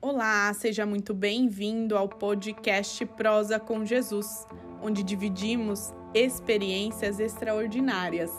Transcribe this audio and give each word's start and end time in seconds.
Olá, 0.00 0.54
seja 0.54 0.86
muito 0.86 1.12
bem-vindo 1.12 1.96
ao 1.96 2.08
podcast 2.08 3.04
Prosa 3.04 3.58
com 3.58 3.84
Jesus, 3.84 4.46
onde 4.80 5.02
dividimos 5.02 5.92
experiências 6.14 7.18
extraordinárias. 7.18 8.30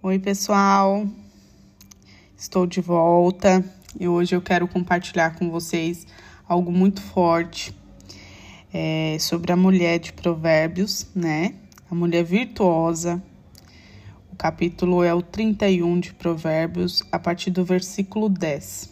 Oi, 0.00 0.20
pessoal, 0.20 1.04
estou 2.36 2.64
de 2.64 2.80
volta 2.80 3.64
e 3.98 4.06
hoje 4.06 4.36
eu 4.36 4.40
quero 4.40 4.68
compartilhar 4.68 5.36
com 5.36 5.50
vocês 5.50 6.06
algo 6.46 6.70
muito 6.70 7.02
forte 7.02 7.74
é, 8.72 9.16
sobre 9.18 9.50
a 9.50 9.56
mulher 9.56 9.98
de 9.98 10.12
Provérbios, 10.12 11.08
né? 11.12 11.56
A 11.90 11.94
mulher 11.96 12.22
virtuosa. 12.22 13.20
Capítulo 14.40 15.04
é 15.04 15.12
o 15.12 15.20
31 15.20 16.00
de 16.00 16.14
Provérbios, 16.14 17.04
a 17.12 17.18
partir 17.18 17.50
do 17.50 17.62
versículo 17.62 18.26
10, 18.26 18.88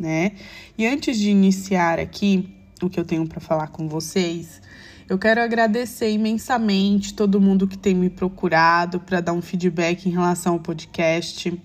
né? 0.00 0.32
E 0.78 0.86
antes 0.86 1.18
de 1.18 1.28
iniciar 1.28 2.00
aqui 2.00 2.56
o 2.82 2.88
que 2.88 2.98
eu 2.98 3.04
tenho 3.04 3.28
para 3.28 3.38
falar 3.38 3.66
com 3.66 3.86
vocês, 3.90 4.62
eu 5.06 5.18
quero 5.18 5.42
agradecer 5.42 6.10
imensamente 6.10 7.12
todo 7.12 7.38
mundo 7.38 7.68
que 7.68 7.76
tem 7.76 7.94
me 7.94 8.08
procurado 8.08 8.98
para 8.98 9.20
dar 9.20 9.34
um 9.34 9.42
feedback 9.42 10.06
em 10.06 10.12
relação 10.12 10.54
ao 10.54 10.60
podcast, 10.60 11.62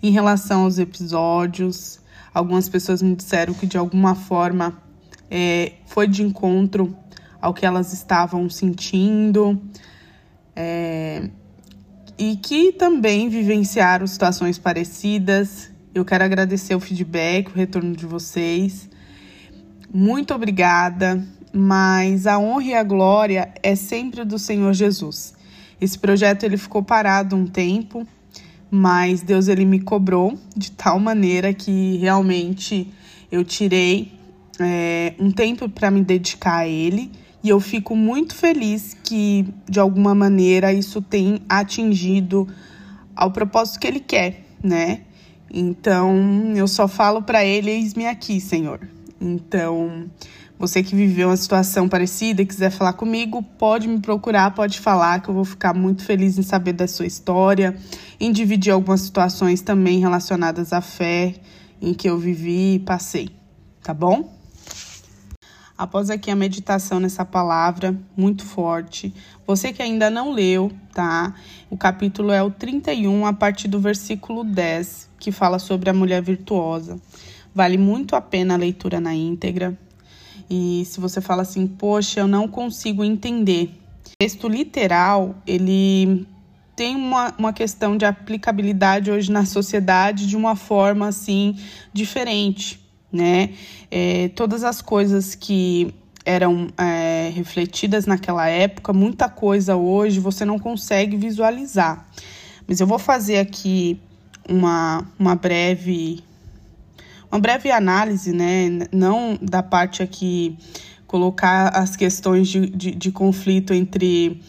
em 0.00 0.12
relação 0.12 0.62
aos 0.62 0.78
episódios. 0.78 1.98
Algumas 2.32 2.68
pessoas 2.68 3.02
me 3.02 3.16
disseram 3.16 3.54
que 3.54 3.66
de 3.66 3.76
alguma 3.76 4.14
forma 4.14 4.80
é, 5.28 5.72
foi 5.84 6.06
de 6.06 6.22
encontro 6.22 6.96
ao 7.42 7.52
que 7.52 7.66
elas 7.66 7.92
estavam 7.92 8.48
sentindo 8.48 9.60
é, 10.54 11.28
e 12.18 12.36
que 12.36 12.72
também 12.72 13.28
vivenciaram 13.28 14.06
situações 14.06 14.58
parecidas. 14.58 15.70
Eu 15.94 16.04
quero 16.04 16.24
agradecer 16.24 16.74
o 16.74 16.80
feedback, 16.80 17.48
o 17.48 17.54
retorno 17.54 17.94
de 17.94 18.04
vocês. 18.04 18.88
Muito 19.92 20.34
obrigada, 20.34 21.24
mas 21.52 22.26
a 22.26 22.38
honra 22.38 22.64
e 22.64 22.74
a 22.74 22.82
glória 22.82 23.54
é 23.62 23.74
sempre 23.76 24.24
do 24.24 24.38
Senhor 24.38 24.72
Jesus. 24.74 25.32
Esse 25.80 25.98
projeto 25.98 26.42
ele 26.42 26.56
ficou 26.56 26.82
parado 26.82 27.36
um 27.36 27.46
tempo, 27.46 28.06
mas 28.68 29.22
Deus 29.22 29.46
ele 29.46 29.64
me 29.64 29.80
cobrou 29.80 30.36
de 30.56 30.72
tal 30.72 30.98
maneira 30.98 31.54
que 31.54 31.96
realmente 31.98 32.92
eu 33.30 33.44
tirei 33.44 34.12
é, 34.58 35.14
um 35.20 35.30
tempo 35.30 35.68
para 35.68 35.90
me 35.90 36.02
dedicar 36.02 36.58
a 36.58 36.68
ele 36.68 37.12
e 37.42 37.48
eu 37.48 37.60
fico 37.60 37.94
muito 37.94 38.34
feliz 38.34 38.96
que, 39.04 39.46
de 39.68 39.78
alguma 39.78 40.14
maneira, 40.14 40.72
isso 40.72 41.00
tem 41.00 41.40
atingido 41.48 42.48
ao 43.14 43.30
propósito 43.30 43.80
que 43.80 43.86
ele 43.86 44.00
quer, 44.00 44.44
né? 44.62 45.02
Então, 45.50 46.52
eu 46.54 46.66
só 46.66 46.88
falo 46.88 47.22
para 47.22 47.44
ele: 47.44 47.70
eis-me 47.70 48.06
aqui, 48.06 48.40
Senhor. 48.40 48.80
Então, 49.20 50.10
você 50.58 50.82
que 50.82 50.94
viveu 50.94 51.28
uma 51.28 51.36
situação 51.36 51.88
parecida 51.88 52.42
e 52.42 52.46
quiser 52.46 52.70
falar 52.70 52.92
comigo, 52.94 53.42
pode 53.42 53.86
me 53.86 54.00
procurar, 54.00 54.52
pode 54.54 54.80
falar, 54.80 55.22
que 55.22 55.28
eu 55.28 55.34
vou 55.34 55.44
ficar 55.44 55.72
muito 55.72 56.04
feliz 56.04 56.36
em 56.36 56.42
saber 56.42 56.72
da 56.72 56.88
sua 56.88 57.06
história, 57.06 57.76
em 58.18 58.32
dividir 58.32 58.72
algumas 58.72 59.02
situações 59.02 59.60
também 59.60 60.00
relacionadas 60.00 60.72
à 60.72 60.80
fé 60.80 61.34
em 61.80 61.94
que 61.94 62.10
eu 62.10 62.18
vivi 62.18 62.74
e 62.74 62.78
passei, 62.80 63.30
tá 63.82 63.94
bom? 63.94 64.37
Após 65.78 66.10
aqui 66.10 66.28
a 66.28 66.34
meditação 66.34 66.98
nessa 66.98 67.24
palavra 67.24 67.96
muito 68.16 68.44
forte. 68.44 69.14
Você 69.46 69.72
que 69.72 69.80
ainda 69.80 70.10
não 70.10 70.32
leu, 70.32 70.72
tá? 70.92 71.32
O 71.70 71.76
capítulo 71.76 72.32
é 72.32 72.42
o 72.42 72.50
31, 72.50 73.24
a 73.24 73.32
partir 73.32 73.68
do 73.68 73.78
versículo 73.78 74.42
10, 74.42 75.08
que 75.20 75.30
fala 75.30 75.60
sobre 75.60 75.88
a 75.88 75.94
mulher 75.94 76.20
virtuosa. 76.20 77.00
Vale 77.54 77.78
muito 77.78 78.16
a 78.16 78.20
pena 78.20 78.54
a 78.54 78.56
leitura 78.56 79.00
na 79.00 79.14
íntegra. 79.14 79.78
E 80.50 80.82
se 80.84 80.98
você 80.98 81.20
fala 81.20 81.42
assim, 81.42 81.66
poxa, 81.68 82.20
eu 82.20 82.26
não 82.26 82.48
consigo 82.48 83.04
entender. 83.04 83.70
O 84.04 84.10
texto 84.18 84.48
literal, 84.48 85.36
ele 85.46 86.26
tem 86.74 86.96
uma, 86.96 87.32
uma 87.38 87.52
questão 87.52 87.96
de 87.96 88.04
aplicabilidade 88.04 89.10
hoje 89.10 89.30
na 89.30 89.44
sociedade 89.44 90.26
de 90.26 90.36
uma 90.36 90.56
forma 90.56 91.06
assim 91.06 91.56
diferente 91.92 92.87
né? 93.12 93.50
É, 93.90 94.28
todas 94.28 94.64
as 94.64 94.82
coisas 94.82 95.34
que 95.34 95.94
eram 96.24 96.68
é, 96.76 97.30
refletidas 97.34 98.04
naquela 98.04 98.46
época, 98.48 98.92
muita 98.92 99.28
coisa 99.28 99.76
hoje 99.76 100.20
você 100.20 100.44
não 100.44 100.58
consegue 100.58 101.16
visualizar. 101.16 102.06
Mas 102.66 102.80
eu 102.80 102.86
vou 102.86 102.98
fazer 102.98 103.38
aqui 103.38 103.98
uma, 104.48 105.06
uma 105.18 105.34
breve 105.34 106.22
uma 107.30 107.40
breve 107.40 107.70
análise, 107.70 108.32
né? 108.32 108.86
Não 108.90 109.38
da 109.40 109.62
parte 109.62 110.02
aqui 110.02 110.56
colocar 111.06 111.68
as 111.68 111.96
questões 111.96 112.48
de, 112.48 112.68
de, 112.68 112.90
de 112.94 113.12
conflito 113.12 113.72
entre 113.72 114.40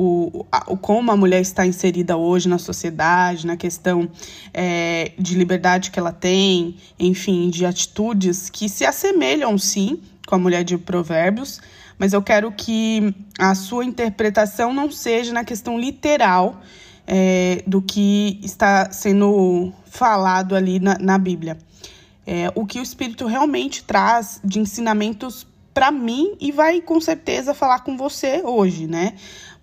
o, 0.00 0.46
o, 0.68 0.76
como 0.76 1.10
a 1.10 1.16
mulher 1.16 1.40
está 1.40 1.66
inserida 1.66 2.16
hoje 2.16 2.48
na 2.48 2.56
sociedade, 2.56 3.44
na 3.44 3.56
questão 3.56 4.08
é, 4.54 5.10
de 5.18 5.34
liberdade 5.34 5.90
que 5.90 5.98
ela 5.98 6.12
tem, 6.12 6.76
enfim, 7.00 7.50
de 7.50 7.66
atitudes 7.66 8.48
que 8.48 8.68
se 8.68 8.84
assemelham 8.84 9.58
sim 9.58 10.00
com 10.24 10.36
a 10.36 10.38
mulher 10.38 10.62
de 10.62 10.78
Provérbios, 10.78 11.60
mas 11.98 12.12
eu 12.12 12.22
quero 12.22 12.52
que 12.52 13.12
a 13.40 13.56
sua 13.56 13.84
interpretação 13.84 14.72
não 14.72 14.88
seja 14.88 15.32
na 15.32 15.42
questão 15.42 15.76
literal 15.76 16.62
é, 17.04 17.64
do 17.66 17.82
que 17.82 18.38
está 18.40 18.92
sendo 18.92 19.72
falado 19.84 20.54
ali 20.54 20.78
na, 20.78 20.96
na 20.96 21.18
Bíblia. 21.18 21.58
É, 22.24 22.52
o 22.54 22.64
que 22.64 22.78
o 22.78 22.82
Espírito 22.84 23.26
realmente 23.26 23.82
traz 23.82 24.40
de 24.44 24.60
ensinamentos 24.60 25.44
para 25.78 25.92
mim 25.92 26.36
e 26.40 26.50
vai 26.50 26.80
com 26.80 27.00
certeza 27.00 27.54
falar 27.54 27.84
com 27.84 27.96
você 27.96 28.42
hoje, 28.44 28.88
né? 28.88 29.14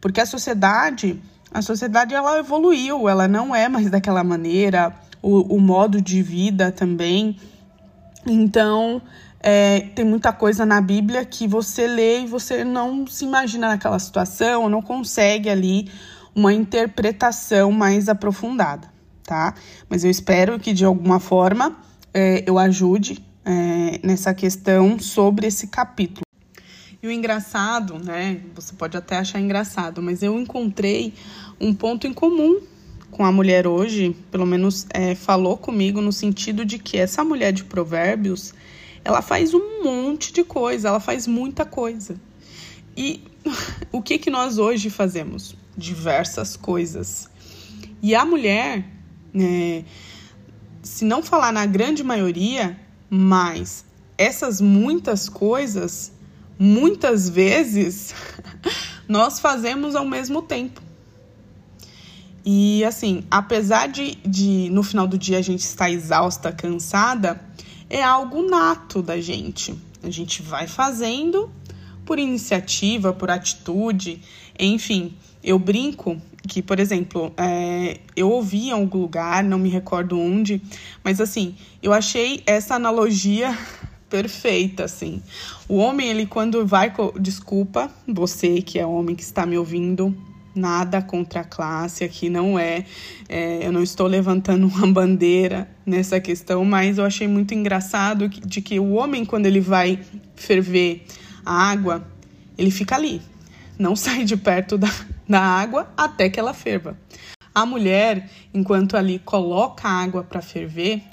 Porque 0.05 0.21
a 0.21 0.25
sociedade, 0.27 1.19
a 1.51 1.63
sociedade 1.63 2.13
ela 2.13 2.37
evoluiu, 2.37 3.09
ela 3.09 3.27
não 3.27 3.55
é 3.55 3.67
mais 3.67 3.89
daquela 3.89 4.23
maneira, 4.23 4.93
o, 5.19 5.55
o 5.55 5.59
modo 5.59 5.99
de 5.99 6.21
vida 6.21 6.71
também. 6.71 7.39
Então, 8.23 9.01
é, 9.39 9.79
tem 9.95 10.05
muita 10.05 10.31
coisa 10.31 10.63
na 10.63 10.79
Bíblia 10.79 11.25
que 11.25 11.47
você 11.47 11.87
lê 11.87 12.19
e 12.21 12.27
você 12.27 12.63
não 12.63 13.07
se 13.07 13.25
imagina 13.25 13.67
naquela 13.67 13.97
situação, 13.97 14.69
não 14.69 14.79
consegue 14.79 15.49
ali 15.49 15.89
uma 16.35 16.53
interpretação 16.53 17.71
mais 17.71 18.07
aprofundada, 18.07 18.87
tá? 19.23 19.55
Mas 19.89 20.03
eu 20.03 20.11
espero 20.11 20.59
que 20.59 20.71
de 20.71 20.85
alguma 20.85 21.19
forma 21.19 21.77
é, 22.13 22.43
eu 22.45 22.59
ajude 22.59 23.25
é, 23.43 23.99
nessa 24.03 24.35
questão 24.35 24.99
sobre 24.99 25.47
esse 25.47 25.65
capítulo. 25.65 26.24
E 27.05 27.07
o 27.07 27.11
engraçado, 27.11 28.03
né? 28.03 28.41
Você 28.55 28.73
pode 28.73 28.97
até 28.97 29.17
achar 29.17 29.39
engraçado, 29.39 30.01
mas 30.01 30.23
eu 30.23 30.39
encontrei 30.39 31.13
um 31.61 31.71
ponto 31.71 32.07
em 32.07 32.13
comum 32.13 32.59
com 33.11 33.23
a 33.23 33.31
mulher 33.31 33.67
hoje, 33.67 34.17
pelo 34.31 34.43
menos 34.43 34.87
é, 34.89 35.13
falou 35.13 35.55
comigo 35.55 36.01
no 36.01 36.11
sentido 36.11 36.65
de 36.65 36.79
que 36.79 36.97
essa 36.97 37.23
mulher 37.23 37.53
de 37.53 37.63
provérbios, 37.63 38.55
ela 39.03 39.21
faz 39.21 39.53
um 39.53 39.83
monte 39.83 40.33
de 40.33 40.43
coisa, 40.43 40.87
ela 40.87 40.99
faz 40.99 41.27
muita 41.27 41.63
coisa. 41.63 42.19
E 42.97 43.21
o 43.91 44.01
que 44.01 44.17
que 44.17 44.31
nós 44.31 44.57
hoje 44.57 44.89
fazemos? 44.89 45.55
Diversas 45.77 46.57
coisas. 46.57 47.29
E 48.01 48.15
a 48.15 48.25
mulher, 48.25 48.83
é, 49.35 49.83
se 50.81 51.05
não 51.05 51.21
falar 51.21 51.53
na 51.53 51.67
grande 51.67 52.03
maioria, 52.03 52.75
mas 53.07 53.85
essas 54.17 54.59
muitas 54.59 55.29
coisas 55.29 56.14
muitas 56.57 57.29
vezes 57.29 58.13
nós 59.07 59.39
fazemos 59.39 59.95
ao 59.95 60.05
mesmo 60.05 60.41
tempo. 60.41 60.81
E 62.45 62.85
assim, 62.85 63.23
apesar 63.29 63.87
de, 63.87 64.15
de 64.25 64.69
no 64.69 64.83
final 64.83 65.07
do 65.07 65.17
dia 65.17 65.39
a 65.39 65.41
gente 65.41 65.61
estar 65.61 65.89
exausta, 65.89 66.51
cansada, 66.51 67.41
é 67.89 68.03
algo 68.03 68.47
nato 68.47 69.01
da 69.01 69.19
gente. 69.19 69.75
A 70.03 70.09
gente 70.11 70.41
vai 70.43 70.67
fazendo 70.67 71.49
por 72.05 72.19
iniciativa, 72.19 73.11
por 73.11 73.31
atitude, 73.31 74.21
enfim. 74.59 75.15
Eu 75.43 75.57
brinco 75.57 76.21
que, 76.47 76.61
por 76.61 76.79
exemplo, 76.79 77.33
é, 77.37 77.99
eu 78.15 78.29
ouvi 78.29 78.67
em 78.67 78.71
algum 78.71 78.99
lugar, 78.99 79.43
não 79.43 79.57
me 79.57 79.69
recordo 79.69 80.19
onde, 80.19 80.61
mas 81.03 81.19
assim, 81.19 81.55
eu 81.81 81.91
achei 81.91 82.43
essa 82.45 82.75
analogia 82.75 83.57
perfeita, 84.15 84.85
assim. 84.85 85.21
O 85.67 85.75
homem, 85.75 86.07
ele 86.07 86.25
quando 86.25 86.65
vai. 86.65 86.93
Desculpa, 87.19 87.91
você 88.07 88.61
que 88.61 88.79
é 88.79 88.85
homem 88.85 89.13
que 89.13 89.23
está 89.23 89.45
me 89.45 89.57
ouvindo, 89.57 90.15
nada 90.55 91.01
contra 91.01 91.41
a 91.41 91.43
classe 91.43 92.05
aqui, 92.05 92.29
não 92.29 92.57
é, 92.57 92.85
é, 93.27 93.67
Eu 93.67 93.73
não 93.73 93.83
estou 93.83 94.07
levantando 94.07 94.67
uma 94.73 94.87
bandeira 94.87 95.69
nessa 95.85 96.17
questão, 96.21 96.63
mas 96.63 96.97
eu 96.97 97.03
achei 97.03 97.27
muito 97.27 97.53
engraçado 97.53 98.29
de 98.29 98.61
que 98.61 98.79
o 98.79 98.93
homem, 98.93 99.25
quando 99.25 99.47
ele 99.47 99.59
vai 99.59 99.99
ferver 100.33 101.05
a 101.45 101.69
água, 101.69 102.07
ele 102.57 102.71
fica 102.71 102.95
ali, 102.95 103.21
não 103.77 103.95
sai 103.97 104.23
de 104.23 104.37
perto 104.37 104.77
da, 104.77 104.89
da 105.27 105.41
água 105.41 105.91
até 105.97 106.29
que 106.29 106.39
ela 106.39 106.53
ferva. 106.53 106.97
A 107.53 107.65
mulher, 107.65 108.29
enquanto 108.53 108.95
ali 108.95 109.19
coloca 109.19 109.87
a 109.87 110.03
água 110.03 110.23
para 110.23 110.41
ferver, 110.41 111.03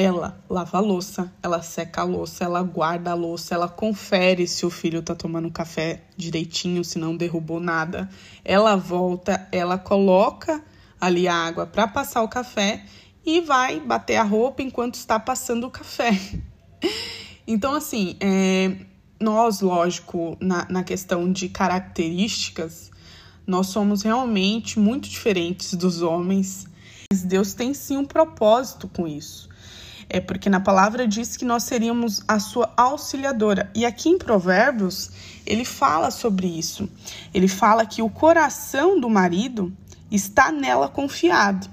ela 0.00 0.40
lava 0.48 0.78
a 0.78 0.80
louça, 0.80 1.32
ela 1.42 1.60
seca 1.60 2.02
a 2.02 2.04
louça, 2.04 2.44
ela 2.44 2.62
guarda 2.62 3.10
a 3.10 3.14
louça, 3.14 3.56
ela 3.56 3.68
confere 3.68 4.46
se 4.46 4.64
o 4.64 4.70
filho 4.70 5.02
tá 5.02 5.12
tomando 5.12 5.50
café 5.50 6.04
direitinho, 6.16 6.84
se 6.84 7.00
não 7.00 7.16
derrubou 7.16 7.58
nada. 7.58 8.08
Ela 8.44 8.76
volta, 8.76 9.48
ela 9.50 9.76
coloca 9.76 10.62
ali 11.00 11.26
a 11.26 11.34
água 11.34 11.66
para 11.66 11.88
passar 11.88 12.22
o 12.22 12.28
café 12.28 12.84
e 13.26 13.40
vai 13.40 13.80
bater 13.80 14.18
a 14.18 14.22
roupa 14.22 14.62
enquanto 14.62 14.94
está 14.94 15.18
passando 15.18 15.66
o 15.66 15.70
café. 15.70 16.12
Então, 17.50 17.74
assim, 17.74 18.14
é, 18.20 18.76
nós, 19.18 19.62
lógico, 19.62 20.36
na, 20.38 20.66
na 20.68 20.84
questão 20.84 21.32
de 21.32 21.48
características, 21.48 22.90
nós 23.46 23.68
somos 23.68 24.02
realmente 24.02 24.78
muito 24.78 25.08
diferentes 25.08 25.72
dos 25.72 26.02
homens, 26.02 26.66
Deus 27.24 27.54
tem 27.54 27.72
sim 27.72 27.96
um 27.96 28.04
propósito 28.04 28.86
com 28.86 29.08
isso. 29.08 29.47
É 30.10 30.20
porque 30.20 30.48
na 30.48 30.60
palavra 30.60 31.06
diz 31.06 31.36
que 31.36 31.44
nós 31.44 31.64
seríamos 31.64 32.22
a 32.26 32.38
sua 32.38 32.72
auxiliadora. 32.76 33.70
E 33.74 33.84
aqui 33.84 34.08
em 34.08 34.16
Provérbios, 34.16 35.10
ele 35.44 35.64
fala 35.64 36.10
sobre 36.10 36.46
isso. 36.46 36.88
Ele 37.34 37.48
fala 37.48 37.84
que 37.84 38.00
o 38.00 38.08
coração 38.08 38.98
do 38.98 39.10
marido 39.10 39.72
está 40.10 40.50
nela 40.50 40.88
confiado. 40.88 41.68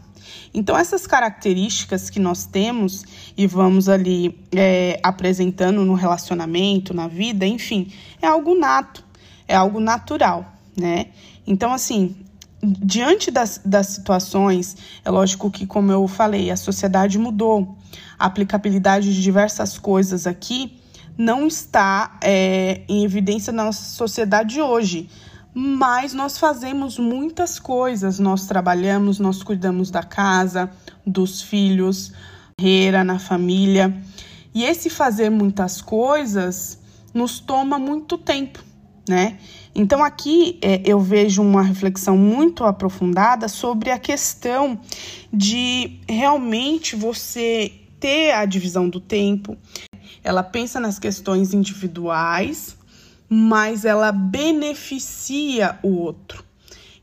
Então, 0.54 0.78
essas 0.78 1.06
características 1.06 2.10
que 2.10 2.20
nós 2.20 2.46
temos 2.46 3.06
e 3.38 3.46
vamos 3.46 3.88
ali 3.90 4.38
é, 4.54 5.00
apresentando 5.04 5.84
no 5.84 5.94
relacionamento, 5.94 6.94
na 6.94 7.08
vida, 7.08 7.46
enfim, 7.46 7.92
é 8.22 8.28
algo 8.28 8.58
nato, 8.58 9.04
é 9.48 9.56
algo 9.56 9.80
natural, 9.80 10.54
né? 10.76 11.08
Então, 11.46 11.74
assim, 11.74 12.16
diante 12.62 13.30
das, 13.30 13.62
das 13.63 13.88
situações, 13.88 14.75
é 15.04 15.10
lógico 15.10 15.52
que, 15.52 15.66
como 15.66 15.92
eu 15.92 16.07
falei, 16.07 16.50
a 16.50 16.57
sociedade 16.57 17.18
mudou, 17.18 17.78
a 18.18 18.25
aplicabilidade 18.25 19.13
de 19.13 19.22
diversas 19.22 19.78
coisas 19.78 20.25
aqui 20.25 20.80
não 21.18 21.48
está 21.48 22.18
é, 22.22 22.81
em 22.90 23.04
evidência 23.04 23.54
na 23.54 23.66
nossa 23.66 23.84
sociedade 23.84 24.62
hoje 24.62 25.10
mas 25.57 26.13
nós 26.13 26.38
fazemos 26.38 27.00
muitas 27.00 27.57
coisas. 27.60 28.19
Nós 28.19 28.46
trabalhamos, 28.46 29.19
nós 29.19 29.42
cuidamos 29.42 29.90
da 29.90 30.04
casa, 30.04 30.69
dos 31.08 31.42
filhos, 31.42 32.12
carreira, 32.58 33.06
na 33.06 33.18
família. 33.18 33.96
E 34.54 34.66
esse 34.66 34.90
fazer 34.90 35.30
muitas 35.30 35.81
coisas 35.81 36.78
nos 37.13 37.40
toma 37.40 37.80
muito 37.80 38.18
tempo, 38.18 38.62
né? 39.07 39.38
Então 39.74 40.04
aqui 40.04 40.57
é, 40.62 40.81
eu 40.86 41.00
vejo 41.00 41.42
uma 41.42 41.62
reflexão 41.62 42.18
muito 42.18 42.63
aprofundada 42.63 43.48
sobre 43.48 43.92
a 43.92 44.00
questão 44.00 44.80
de 45.31 46.00
realmente 46.07 46.96
você 46.96 47.72
ter 48.00 48.31
a 48.31 48.46
divisão 48.46 48.88
do 48.88 49.00
tempo. 49.00 49.57
Ela 50.24 50.44
pensa 50.44 50.80
nas 50.80 50.98
questões 50.98 51.54
individuais, 51.54 52.78
mas 53.30 53.86
ela 53.86 54.12
beneficia 54.12 55.78
o 55.84 55.90
outro. 55.98 56.44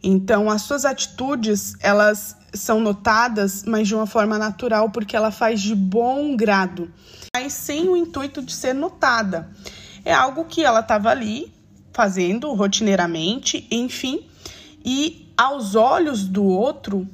Então, 0.02 0.50
as 0.50 0.62
suas 0.62 0.84
atitudes, 0.84 1.75
elas 1.81 2.37
são 2.52 2.81
notadas, 2.81 3.64
mas 3.64 3.87
de 3.87 3.94
uma 3.94 4.06
forma 4.06 4.38
natural, 4.38 4.90
porque 4.90 5.14
ela 5.14 5.31
faz 5.31 5.60
de 5.60 5.75
bom 5.75 6.37
grado, 6.37 6.93
mas 7.34 7.52
sem 7.52 7.88
o 7.88 7.96
intuito 7.96 8.43
de 8.43 8.52
ser 8.52 8.75
notada. 8.75 9.50
É 10.05 10.12
algo 10.12 10.44
que 10.44 10.64
ela 10.64 10.81
estava 10.81 11.08
ali 11.08 11.52
fazendo 11.92 12.52
rotineiramente, 12.54 13.66
enfim, 13.70 14.26
e 14.84 15.32
aos 15.36 15.74
olhos 15.74 16.26
do 16.26 16.44
outro, 16.44 17.06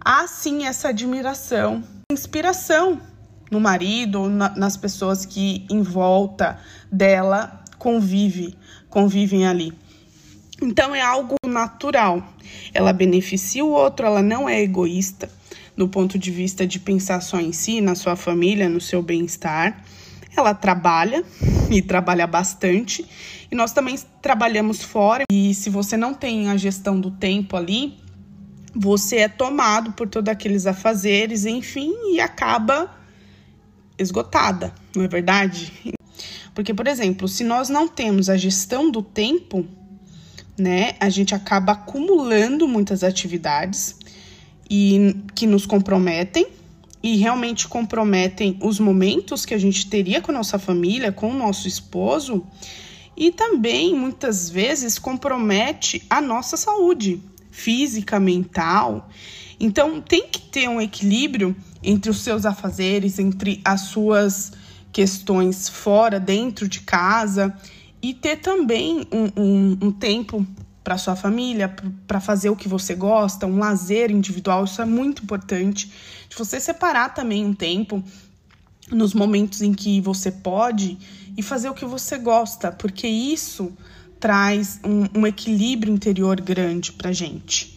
há 0.00 0.26
sim 0.26 0.64
essa 0.66 0.88
admiração, 0.88 1.82
inspiração 2.10 3.00
no 3.50 3.60
marido, 3.60 4.28
na, 4.28 4.50
nas 4.50 4.76
pessoas 4.76 5.26
que 5.26 5.66
em 5.70 5.82
volta 5.82 6.58
dela 6.90 7.64
convive, 7.78 8.56
convivem 8.88 9.46
ali. 9.46 9.72
Então 10.62 10.94
é 10.94 11.00
algo 11.00 11.36
natural. 11.46 12.22
Ela 12.72 12.92
beneficia 12.92 13.64
o 13.64 13.70
outro, 13.70 14.06
ela 14.06 14.22
não 14.22 14.48
é 14.48 14.60
egoísta 14.62 15.28
no 15.76 15.88
ponto 15.88 16.18
de 16.18 16.30
vista 16.30 16.66
de 16.66 16.78
pensar 16.78 17.22
só 17.22 17.40
em 17.40 17.52
si, 17.52 17.80
na 17.80 17.94
sua 17.94 18.14
família, 18.14 18.68
no 18.68 18.80
seu 18.80 19.02
bem-estar. 19.02 19.82
Ela 20.36 20.54
trabalha 20.54 21.24
e 21.70 21.82
trabalha 21.82 22.26
bastante. 22.26 23.04
E 23.50 23.54
nós 23.54 23.72
também 23.72 23.98
trabalhamos 24.22 24.82
fora. 24.82 25.24
E 25.30 25.54
se 25.54 25.70
você 25.70 25.96
não 25.96 26.14
tem 26.14 26.48
a 26.48 26.56
gestão 26.56 27.00
do 27.00 27.10
tempo 27.10 27.56
ali, 27.56 27.98
você 28.74 29.16
é 29.16 29.28
tomado 29.28 29.92
por 29.92 30.08
todos 30.08 30.30
aqueles 30.30 30.66
afazeres, 30.66 31.44
enfim, 31.44 31.92
e 32.12 32.20
acaba 32.20 32.94
esgotada, 33.98 34.72
não 34.94 35.04
é 35.04 35.08
verdade? 35.08 35.72
Porque, 36.54 36.72
por 36.72 36.86
exemplo, 36.86 37.28
se 37.28 37.44
nós 37.44 37.68
não 37.68 37.86
temos 37.86 38.28
a 38.28 38.36
gestão 38.36 38.90
do 38.90 39.02
tempo, 39.02 39.66
né, 40.58 40.94
a 41.00 41.08
gente 41.08 41.34
acaba 41.34 41.72
acumulando 41.72 42.66
muitas 42.68 43.02
atividades 43.02 43.96
e 44.68 45.16
que 45.34 45.46
nos 45.46 45.66
comprometem 45.66 46.46
e 47.02 47.16
realmente 47.16 47.66
comprometem 47.66 48.58
os 48.60 48.78
momentos 48.78 49.44
que 49.44 49.54
a 49.54 49.58
gente 49.58 49.88
teria 49.88 50.20
com 50.20 50.32
nossa 50.32 50.58
família, 50.58 51.10
com 51.12 51.30
o 51.30 51.38
nosso 51.38 51.66
esposo, 51.66 52.46
e 53.16 53.30
também 53.30 53.94
muitas 53.94 54.50
vezes 54.50 54.98
compromete 54.98 56.04
a 56.08 56.20
nossa 56.20 56.56
saúde 56.56 57.22
física, 57.50 58.20
mental. 58.20 59.08
Então 59.58 60.00
tem 60.00 60.26
que 60.26 60.40
ter 60.40 60.68
um 60.68 60.80
equilíbrio 60.80 61.54
entre 61.82 62.10
os 62.10 62.20
seus 62.20 62.46
afazeres, 62.46 63.18
entre 63.18 63.60
as 63.64 63.82
suas 63.82 64.52
questões 64.92 65.68
fora, 65.68 66.18
dentro 66.18 66.68
de 66.68 66.80
casa 66.80 67.54
e 68.02 68.14
ter 68.14 68.36
também 68.36 69.06
um, 69.12 69.42
um, 69.42 69.78
um 69.82 69.92
tempo 69.92 70.46
para 70.82 70.96
sua 70.96 71.14
família, 71.14 71.74
para 72.06 72.20
fazer 72.20 72.50
o 72.50 72.56
que 72.56 72.68
você 72.68 72.94
gosta, 72.94 73.46
um 73.46 73.58
lazer 73.58 74.10
individual, 74.10 74.64
isso 74.64 74.80
é 74.80 74.86
muito 74.86 75.22
importante. 75.22 75.92
De 76.28 76.36
você 76.36 76.58
separar 76.58 77.14
também 77.14 77.44
um 77.44 77.54
tempo 77.54 78.02
nos 78.90 79.14
momentos 79.14 79.62
em 79.62 79.72
que 79.72 80.00
você 80.00 80.30
pode 80.30 80.98
e 81.36 81.42
fazer 81.42 81.68
o 81.68 81.74
que 81.74 81.84
você 81.84 82.18
gosta, 82.18 82.72
porque 82.72 83.06
isso 83.06 83.72
traz 84.18 84.80
um, 84.84 85.20
um 85.20 85.26
equilíbrio 85.26 85.92
interior 85.92 86.40
grande 86.40 86.92
para 86.92 87.12
gente. 87.12 87.74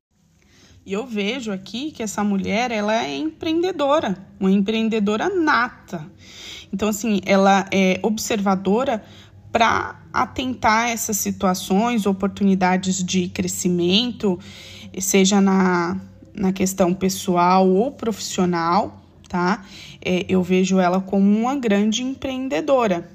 E 0.86 0.92
eu 0.92 1.06
vejo 1.08 1.52
aqui 1.52 1.92
que 1.92 2.04
essa 2.04 2.24
mulher 2.24 2.70
ela 2.70 2.94
é 2.94 3.16
empreendedora, 3.16 4.18
uma 4.38 4.52
empreendedora 4.52 5.30
nata. 5.30 6.06
Então, 6.74 6.90
assim, 6.90 7.22
ela 7.26 7.66
é 7.72 8.00
observadora 8.04 9.02
para 9.54 10.00
atentar 10.12 10.90
essas 10.90 11.18
situações, 11.18 12.08
oportunidades 12.08 13.04
de 13.04 13.28
crescimento, 13.28 14.40
seja 15.00 15.40
na, 15.40 15.96
na 16.34 16.52
questão 16.52 16.92
pessoal 16.92 17.70
ou 17.70 17.92
profissional, 17.92 19.00
tá? 19.30 19.64
É, 20.04 20.26
eu 20.28 20.42
vejo 20.42 20.80
ela 20.80 21.00
como 21.00 21.26
uma 21.40 21.56
grande 21.56 22.02
empreendedora. 22.02 23.08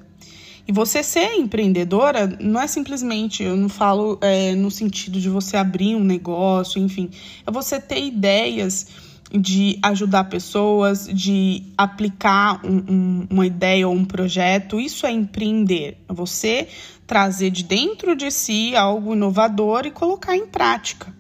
E 0.67 0.71
você 0.71 1.03
ser 1.03 1.35
empreendedora 1.35 2.29
não 2.41 2.61
é 2.61 2.69
simplesmente, 2.69 3.43
eu 3.43 3.57
não 3.57 3.69
falo 3.69 4.17
é, 4.21 4.55
no 4.55 4.71
sentido 4.71 5.21
de 5.21 5.29
você 5.29 5.57
abrir 5.57 5.97
um 5.97 6.05
negócio, 6.05 6.81
enfim, 6.81 7.11
é 7.45 7.51
você 7.51 7.81
ter 7.81 8.05
ideias 8.05 8.87
de 9.31 9.79
ajudar 9.83 10.25
pessoas, 10.25 11.07
de 11.07 11.63
aplicar 11.77 12.65
um, 12.65 12.77
um, 12.89 13.27
uma 13.31 13.47
ideia 13.47 13.87
ou 13.87 13.95
um 13.95 14.05
projeto. 14.05 14.81
Isso 14.81 15.07
é 15.07 15.11
empreender. 15.11 15.99
Você 16.09 16.69
trazer 17.07 17.51
de 17.51 17.65
dentro 17.65 18.15
de 18.15 18.31
si 18.31 18.75
algo 18.77 19.15
inovador 19.15 19.87
e 19.87 19.91
colocar 19.91 20.37
em 20.37 20.47
prática. 20.47 21.13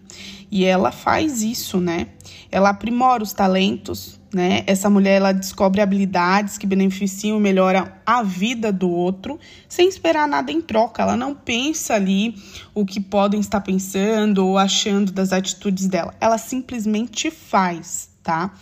E 0.51 0.65
ela 0.65 0.91
faz 0.91 1.43
isso, 1.43 1.79
né? 1.81 2.09
Ela 2.51 2.71
aprimora 2.71 3.23
os 3.23 3.33
talentos, 3.33 4.18
né? 4.33 4.63
Essa 4.67 4.91
mulher 4.91 5.17
ela 5.17 5.33
descobre 5.33 5.81
habilidades 5.81 6.59
que 6.59 6.67
beneficiam 6.67 7.39
e 7.39 7.41
melhoram 7.41 7.89
a 8.05 8.23
vida 8.23 8.71
do 8.73 8.91
outro, 8.91 9.39
sem 9.69 9.89
esperar 9.89 10.29
nada 10.29 10.53
em 10.53 10.61
troca. 10.61 11.03
Ela 11.03 11.17
não 11.17 11.35
pensa 11.35 11.95
ali 11.95 12.35
o 12.75 12.85
que 12.85 13.01
podem 13.01 13.41
estar 13.41 13.61
pensando 13.61 14.47
ou 14.47 14.59
achando 14.59 15.11
das 15.11 15.33
atitudes 15.33 15.87
dela. 15.87 16.15
Ela 16.21 16.37
simplesmente 16.37 17.31
faz, 17.31 18.11
tá? 18.23 18.53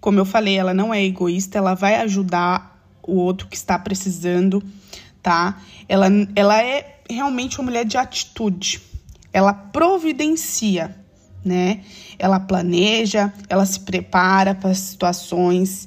Como 0.00 0.18
eu 0.18 0.24
falei, 0.24 0.56
ela 0.56 0.74
não 0.74 0.92
é 0.92 1.04
egoísta, 1.04 1.58
ela 1.58 1.74
vai 1.74 1.94
ajudar 1.96 2.82
o 3.02 3.14
outro 3.14 3.46
que 3.46 3.56
está 3.56 3.78
precisando, 3.78 4.62
tá? 5.22 5.60
Ela, 5.88 6.08
ela 6.34 6.60
é 6.60 6.98
realmente 7.08 7.58
uma 7.58 7.66
mulher 7.66 7.84
de 7.84 7.96
atitude. 7.96 8.82
Ela 9.32 9.54
providencia 9.54 10.96
né? 11.44 11.80
Ela 12.18 12.38
planeja, 12.40 13.32
ela 13.48 13.66
se 13.66 13.80
prepara 13.80 14.54
para 14.54 14.70
as 14.70 14.78
situações 14.78 15.86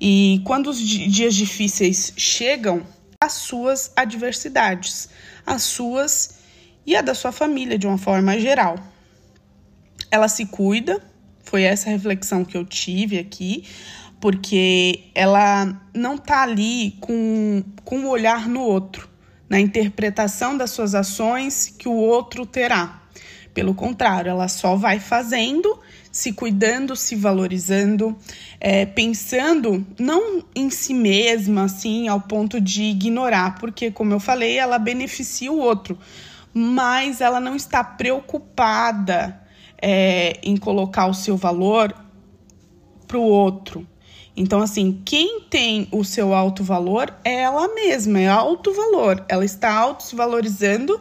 e 0.00 0.40
quando 0.44 0.70
os 0.70 0.80
dias 0.80 1.34
difíceis 1.34 2.14
chegam, 2.16 2.82
as 3.22 3.34
suas 3.34 3.92
adversidades, 3.94 5.10
as 5.44 5.62
suas 5.62 6.38
e 6.86 6.96
a 6.96 7.02
da 7.02 7.14
sua 7.14 7.30
família 7.30 7.78
de 7.78 7.86
uma 7.86 7.98
forma 7.98 8.38
geral. 8.40 8.76
Ela 10.10 10.26
se 10.26 10.46
cuida, 10.46 11.02
Foi 11.42 11.64
essa 11.64 11.90
reflexão 11.90 12.44
que 12.44 12.56
eu 12.56 12.64
tive 12.64 13.18
aqui, 13.18 13.64
porque 14.20 15.10
ela 15.14 15.80
não 15.92 16.16
tá 16.16 16.42
ali 16.42 16.96
com, 17.00 17.62
com 17.84 18.04
o 18.04 18.08
olhar 18.08 18.48
no 18.48 18.60
outro, 18.60 19.08
na 19.48 19.58
interpretação 19.58 20.56
das 20.56 20.70
suas 20.70 20.94
ações 20.94 21.74
que 21.76 21.88
o 21.88 21.94
outro 21.94 22.46
terá. 22.46 22.99
Pelo 23.52 23.74
contrário, 23.74 24.30
ela 24.30 24.48
só 24.48 24.76
vai 24.76 25.00
fazendo, 25.00 25.78
se 26.12 26.32
cuidando, 26.32 26.94
se 26.94 27.16
valorizando, 27.16 28.16
é, 28.60 28.86
pensando 28.86 29.84
não 29.98 30.44
em 30.54 30.70
si 30.70 30.94
mesma, 30.94 31.64
assim, 31.64 32.08
ao 32.08 32.20
ponto 32.20 32.60
de 32.60 32.84
ignorar, 32.84 33.58
porque, 33.58 33.90
como 33.90 34.12
eu 34.12 34.20
falei, 34.20 34.56
ela 34.56 34.78
beneficia 34.78 35.50
o 35.50 35.58
outro, 35.58 35.98
mas 36.54 37.20
ela 37.20 37.40
não 37.40 37.56
está 37.56 37.82
preocupada 37.82 39.40
é, 39.80 40.38
em 40.42 40.56
colocar 40.56 41.06
o 41.06 41.14
seu 41.14 41.36
valor 41.36 41.94
para 43.06 43.18
o 43.18 43.22
outro. 43.22 43.86
Então, 44.36 44.62
assim, 44.62 45.02
quem 45.04 45.40
tem 45.50 45.88
o 45.90 46.04
seu 46.04 46.32
alto 46.32 46.62
valor 46.62 47.12
é 47.24 47.40
ela 47.42 47.74
mesma, 47.74 48.20
é 48.20 48.28
alto 48.28 48.72
valor. 48.72 49.24
Ela 49.28 49.44
está 49.44 49.72
auto 49.72 50.02
se 50.02 50.14
valorizando, 50.14 51.00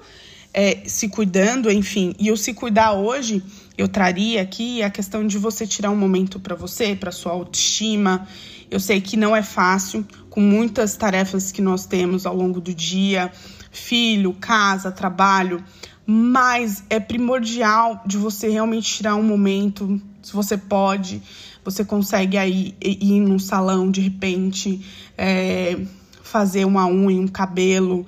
é, 0.54 0.84
se 0.86 1.10
cuidando, 1.10 1.72
enfim. 1.72 2.16
E 2.20 2.32
o 2.32 2.38
se 2.38 2.54
cuidar 2.54 2.94
hoje, 2.94 3.44
eu 3.78 3.88
traria 3.88 4.42
aqui 4.42 4.82
a 4.82 4.90
questão 4.90 5.26
de 5.26 5.38
você 5.38 5.66
tirar 5.66 5.90
um 5.90 5.96
momento 5.96 6.40
para 6.40 6.56
você, 6.56 6.96
para 6.96 7.12
sua 7.12 7.32
autoestima. 7.32 8.28
Eu 8.70 8.80
sei 8.80 9.02
que 9.02 9.18
não 9.18 9.36
é 9.36 9.44
fácil, 9.44 10.06
com 10.30 10.42
muitas 10.42 10.96
tarefas 10.96 11.52
que 11.52 11.62
nós 11.62 11.86
temos 11.86 12.26
ao 12.26 12.36
longo 12.36 12.62
do 12.62 12.74
dia, 12.74 13.32
filho, 13.72 14.34
casa, 14.34 14.92
trabalho, 14.92 15.64
mas 16.06 16.84
é 16.90 17.00
primordial 17.00 18.02
de 18.06 18.18
você 18.18 18.50
realmente 18.50 18.96
tirar 18.96 19.16
um 19.16 19.24
momento, 19.24 20.02
se 20.22 20.34
você 20.34 20.58
pode, 20.58 21.22
você 21.64 21.86
consegue 21.86 22.38
aí 22.38 22.76
ir 22.82 23.20
num 23.20 23.38
salão 23.38 23.92
de 23.92 24.02
repente, 24.02 24.84
é, 25.18 25.80
fazer 26.24 26.66
uma 26.66 26.88
unha, 26.88 27.22
um 27.22 27.28
cabelo, 27.28 28.06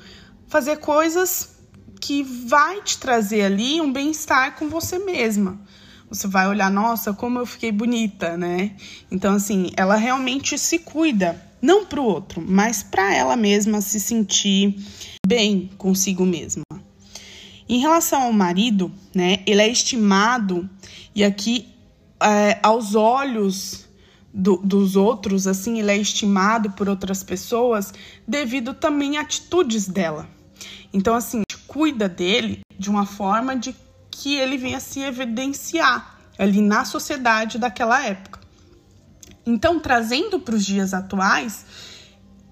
fazer 0.48 0.78
coisas 0.78 1.51
que 2.02 2.24
vai 2.24 2.82
te 2.82 2.98
trazer 2.98 3.44
ali 3.44 3.80
um 3.80 3.94
bem-estar 3.94 4.58
com 4.58 4.68
você 4.68 4.98
mesma. 4.98 5.62
Você 6.10 6.28
vai 6.28 6.48
olhar, 6.48 6.70
nossa, 6.70 7.14
como 7.14 7.40
eu 7.40 7.46
fiquei 7.46 7.72
bonita, 7.72 8.36
né? 8.36 8.76
Então, 9.10 9.36
assim, 9.36 9.72
ela 9.78 9.96
realmente 9.96 10.58
se 10.58 10.80
cuida, 10.80 11.42
não 11.62 11.86
para 11.86 12.02
o 12.02 12.04
outro, 12.04 12.44
mas 12.46 12.84
para 12.84 13.16
ela 13.16 13.38
mesma 13.38 13.80
se 13.80 14.00
sentir 14.00 14.76
bem 15.26 15.70
consigo 15.78 16.26
mesma. 16.26 16.64
Em 17.70 17.80
relação 17.80 18.24
ao 18.24 18.34
marido, 18.34 18.92
né, 19.16 19.38
ele 19.46 19.62
é 19.62 19.70
estimado, 19.70 20.70
e 21.16 21.24
aqui 21.24 21.70
é, 22.20 22.60
aos 22.62 22.96
olhos 22.96 23.88
do, 24.34 24.58
dos 24.58 24.96
outros, 24.96 25.48
assim, 25.48 25.80
ele 25.80 25.92
é 25.92 25.98
estimado 25.98 26.72
por 26.72 26.90
outras 26.90 27.24
pessoas 27.24 27.94
devido 28.28 28.74
também 28.74 29.18
a 29.18 29.22
atitudes 29.22 29.88
dela. 29.88 30.28
Então, 30.94 31.16
assim, 31.16 31.44
cuida 31.72 32.10
dele 32.10 32.60
de 32.78 32.90
uma 32.90 33.06
forma 33.06 33.56
de 33.56 33.74
que 34.12 34.36
ele 34.36 34.58
venha 34.58 34.82
se 34.82 35.00
evidenciar 35.00 36.20
ali 36.38 36.60
na 36.60 36.84
sociedade 36.84 37.58
daquela 37.58 38.06
época. 38.06 38.42
Então, 39.46 39.80
trazendo 39.80 40.38
para 40.38 40.54
os 40.54 40.66
dias 40.66 40.94
atuais, 40.94 41.66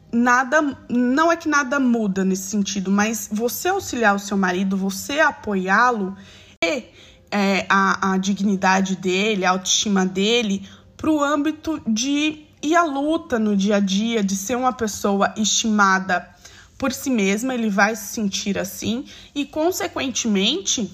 nada, 0.09 0.61
não 0.89 1.29
é 1.29 1.35
que 1.35 1.49
nada 1.49 1.81
muda 1.81 2.23
nesse 2.23 2.43
sentido, 2.43 2.89
mas 2.89 3.27
você 3.29 3.67
auxiliar 3.67 4.15
o 4.15 4.19
seu 4.19 4.37
marido, 4.37 4.77
você 4.77 5.19
apoiá-lo 5.19 6.15
e 6.63 6.85
é, 7.29 7.65
a, 7.67 8.13
a 8.13 8.17
dignidade 8.17 8.95
dele, 8.95 9.43
a 9.43 9.49
autoestima 9.49 10.05
dele, 10.05 10.65
para 10.95 11.11
o 11.11 11.21
âmbito 11.21 11.81
de 11.85 12.45
ir 12.63 12.75
à 12.75 12.83
luta 12.83 13.37
no 13.37 13.57
dia 13.57 13.75
a 13.75 13.79
dia, 13.81 14.23
de 14.23 14.37
ser 14.37 14.55
uma 14.55 14.71
pessoa 14.71 15.33
estimada 15.35 16.38
por 16.79 16.93
si 16.93 17.09
mesma, 17.09 17.53
ele 17.53 17.69
vai 17.69 17.95
se 17.95 18.13
sentir 18.13 18.57
assim 18.57 19.05
e, 19.35 19.45
consequentemente, 19.45 20.91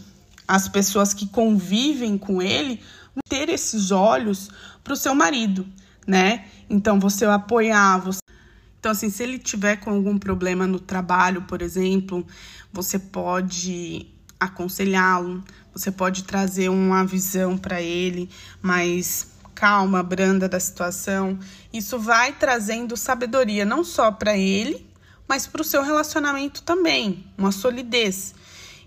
as 0.47 0.67
pessoas 0.67 1.13
que 1.13 1.27
convivem 1.27 2.17
com 2.17 2.41
ele 2.41 2.81
ter 3.29 3.47
esses 3.49 3.91
olhos 3.91 4.49
para 4.83 4.93
o 4.93 4.97
seu 4.97 5.13
marido, 5.15 5.65
né? 6.05 6.45
Então, 6.69 6.99
você 6.99 7.23
apoiar, 7.23 7.99
você 7.99 8.19
então, 8.79 8.91
assim, 8.91 9.09
se 9.09 9.23
ele 9.23 9.39
tiver 9.39 9.77
com 9.77 9.89
algum 9.89 10.15
problema 10.15 10.67
no 10.67 10.79
trabalho, 10.79 11.41
por 11.41 11.63
exemplo, 11.63 12.23
você 12.71 12.99
pode 12.99 14.05
aconselhá-lo, 14.39 15.43
você 15.73 15.89
pode 15.89 16.23
trazer 16.23 16.69
uma 16.69 17.03
visão 17.03 17.57
para 17.57 17.81
ele 17.81 18.29
mais 18.61 19.27
calma, 19.55 20.03
branda 20.03 20.47
da 20.47 20.59
situação. 20.59 21.39
Isso 21.73 21.97
vai 21.97 22.33
trazendo 22.33 22.95
sabedoria 22.95 23.65
não 23.65 23.83
só 23.83 24.11
para 24.11 24.37
ele, 24.37 24.85
mas 25.27 25.47
para 25.47 25.61
o 25.61 25.65
seu 25.65 25.83
relacionamento 25.83 26.61
também, 26.61 27.25
uma 27.37 27.51
solidez. 27.51 28.33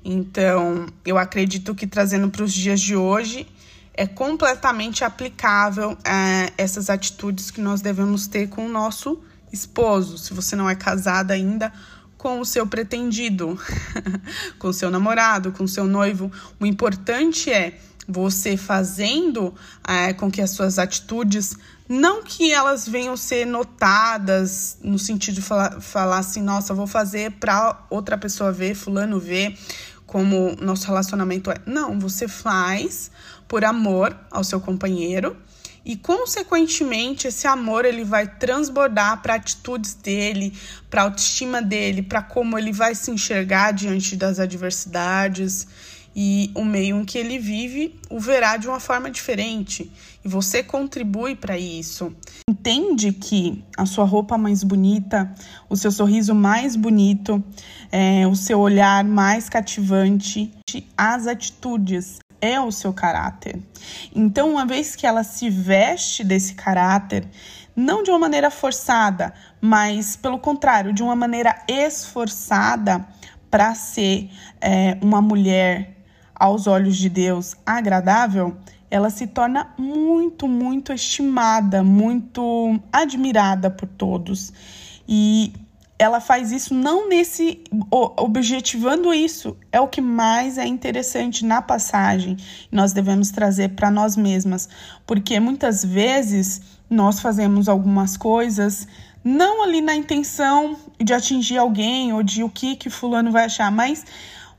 Então, 0.04 0.86
eu 1.04 1.18
acredito 1.18 1.74
que 1.74 1.86
trazendo 1.86 2.30
para 2.30 2.42
os 2.42 2.52
dias 2.52 2.80
de 2.80 2.94
hoje 2.94 3.46
é 3.92 4.06
completamente 4.06 5.02
aplicável 5.02 5.98
é, 6.04 6.52
essas 6.56 6.88
atitudes 6.88 7.50
que 7.50 7.60
nós 7.60 7.80
devemos 7.80 8.28
ter 8.28 8.48
com 8.48 8.64
o 8.64 8.68
nosso 8.68 9.20
esposo, 9.52 10.16
se 10.18 10.32
você 10.32 10.54
não 10.54 10.70
é 10.70 10.76
casada 10.76 11.34
ainda, 11.34 11.72
com 12.16 12.40
o 12.40 12.44
seu 12.44 12.66
pretendido, 12.66 13.58
com 14.58 14.68
o 14.68 14.72
seu 14.72 14.90
namorado, 14.90 15.52
com 15.52 15.64
o 15.64 15.68
seu 15.68 15.84
noivo. 15.84 16.30
O 16.60 16.66
importante 16.66 17.50
é 17.50 17.78
você 18.08 18.56
fazendo 18.56 19.54
é, 19.86 20.14
com 20.14 20.30
que 20.30 20.40
as 20.40 20.50
suas 20.50 20.78
atitudes, 20.78 21.54
não 21.86 22.22
que 22.22 22.50
elas 22.50 22.88
venham 22.88 23.16
ser 23.16 23.46
notadas, 23.46 24.78
no 24.82 24.98
sentido 24.98 25.34
de 25.34 25.42
falar, 25.42 25.80
falar 25.82 26.18
assim, 26.18 26.42
nossa, 26.42 26.72
vou 26.72 26.86
fazer 26.86 27.32
para 27.32 27.84
outra 27.90 28.16
pessoa 28.16 28.50
ver, 28.50 28.74
fulano 28.74 29.20
ver 29.20 29.58
como 30.06 30.56
nosso 30.58 30.86
relacionamento 30.86 31.50
é. 31.50 31.56
Não, 31.66 31.98
você 31.98 32.26
faz 32.26 33.10
por 33.46 33.62
amor 33.62 34.16
ao 34.30 34.42
seu 34.42 34.58
companheiro 34.58 35.36
e 35.84 35.96
consequentemente 35.96 37.28
esse 37.28 37.46
amor 37.46 37.84
ele 37.84 38.04
vai 38.04 38.26
transbordar 38.26 39.20
para 39.20 39.34
atitudes 39.34 39.94
dele, 39.94 40.52
para 40.88 41.02
autoestima 41.02 41.60
dele, 41.60 42.02
para 42.02 42.22
como 42.22 42.58
ele 42.58 42.72
vai 42.72 42.94
se 42.94 43.10
enxergar 43.10 43.72
diante 43.72 44.16
das 44.16 44.38
adversidades 44.38 45.66
e 46.14 46.50
o 46.54 46.64
meio 46.64 47.00
em 47.00 47.04
que 47.04 47.18
ele 47.18 47.38
vive 47.38 47.98
o 48.10 48.18
verá 48.18 48.56
de 48.56 48.66
uma 48.66 48.80
forma 48.80 49.10
diferente 49.10 49.90
e 50.24 50.28
você 50.28 50.62
contribui 50.62 51.36
para 51.36 51.58
isso. 51.58 52.12
Entende 52.48 53.12
que 53.12 53.64
a 53.76 53.86
sua 53.86 54.04
roupa 54.04 54.36
mais 54.36 54.62
bonita, 54.62 55.32
o 55.68 55.76
seu 55.76 55.90
sorriso 55.90 56.34
mais 56.34 56.74
bonito, 56.76 57.42
é, 57.90 58.26
o 58.26 58.34
seu 58.34 58.58
olhar 58.58 59.04
mais 59.04 59.48
cativante, 59.48 60.52
as 60.96 61.26
atitudes 61.26 62.18
é 62.40 62.60
o 62.60 62.70
seu 62.70 62.92
caráter. 62.92 63.60
Então, 64.14 64.50
uma 64.50 64.66
vez 64.66 64.94
que 64.94 65.06
ela 65.06 65.24
se 65.24 65.50
veste 65.50 66.22
desse 66.22 66.54
caráter, 66.54 67.26
não 67.74 68.02
de 68.02 68.10
uma 68.10 68.18
maneira 68.18 68.50
forçada, 68.50 69.32
mas 69.60 70.16
pelo 70.16 70.38
contrário, 70.38 70.92
de 70.92 71.02
uma 71.02 71.16
maneira 71.16 71.62
esforçada 71.68 73.06
para 73.50 73.74
ser 73.74 74.30
é, 74.60 74.98
uma 75.00 75.22
mulher 75.22 75.97
aos 76.38 76.66
olhos 76.66 76.96
de 76.96 77.08
Deus 77.08 77.54
agradável, 77.66 78.56
ela 78.90 79.10
se 79.10 79.26
torna 79.26 79.72
muito, 79.76 80.48
muito 80.48 80.92
estimada, 80.92 81.82
muito 81.82 82.78
admirada 82.92 83.70
por 83.70 83.88
todos. 83.88 84.52
E 85.06 85.52
ela 85.98 86.20
faz 86.20 86.52
isso 86.52 86.72
não 86.72 87.08
nesse 87.08 87.60
objetivando 87.90 89.12
isso 89.12 89.56
é 89.72 89.80
o 89.80 89.88
que 89.88 90.00
mais 90.00 90.56
é 90.56 90.64
interessante 90.64 91.44
na 91.44 91.60
passagem 91.60 92.36
nós 92.70 92.92
devemos 92.92 93.30
trazer 93.30 93.70
para 93.70 93.90
nós 93.90 94.16
mesmas 94.16 94.68
porque 95.04 95.40
muitas 95.40 95.84
vezes 95.84 96.62
nós 96.88 97.18
fazemos 97.18 97.68
algumas 97.68 98.16
coisas 98.16 98.86
não 99.24 99.64
ali 99.64 99.80
na 99.80 99.96
intenção 99.96 100.76
de 101.02 101.12
atingir 101.12 101.58
alguém 101.58 102.12
ou 102.12 102.22
de 102.22 102.44
o 102.44 102.48
que 102.48 102.76
que 102.76 102.88
fulano 102.88 103.32
vai 103.32 103.46
achar 103.46 103.70
mas 103.72 104.04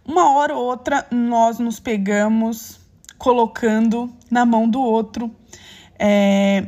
uma 0.09 0.31
hora 0.31 0.55
ou 0.55 0.65
outra 0.65 1.05
nós 1.11 1.59
nos 1.59 1.79
pegamos 1.79 2.79
colocando 3.15 4.11
na 4.31 4.43
mão 4.43 4.67
do 4.67 4.81
outro 4.81 5.29
é, 5.99 6.65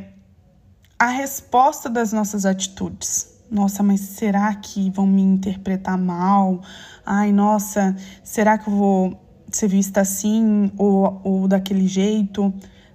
a 0.96 1.08
resposta 1.08 1.90
das 1.90 2.12
nossas 2.12 2.46
atitudes 2.46 3.32
nossa, 3.50 3.82
mas 3.82 4.00
será 4.00 4.54
que 4.54 4.88
vão 4.88 5.06
me 5.06 5.20
interpretar 5.20 5.98
mal? 5.98 6.62
Ai, 7.04 7.32
nossa, 7.32 7.94
será 8.24 8.56
que 8.56 8.66
eu 8.66 8.74
vou 8.74 9.20
ser 9.50 9.68
vista 9.68 10.00
assim 10.00 10.72
ou, 10.78 11.20
ou 11.22 11.46
daquele 11.46 11.86
jeito? 11.86 12.50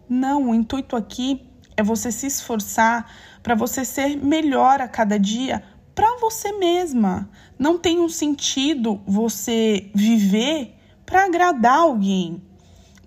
Não, 0.09 0.49
o 0.49 0.55
intuito 0.55 0.95
aqui 0.95 1.47
é 1.75 1.83
você 1.83 2.11
se 2.11 2.25
esforçar 2.25 3.05
para 3.43 3.53
você 3.53 3.85
ser 3.85 4.15
melhor 4.17 4.81
a 4.81 4.87
cada 4.87 5.19
dia 5.19 5.61
para 5.97 6.15
você 6.17 6.51
mesma. 6.51 7.27
Não 7.57 7.79
tem 7.79 7.99
um 7.99 8.07
sentido 8.07 9.01
você 9.07 9.89
viver 9.95 10.75
para 11.03 11.25
agradar 11.25 11.79
alguém. 11.79 12.39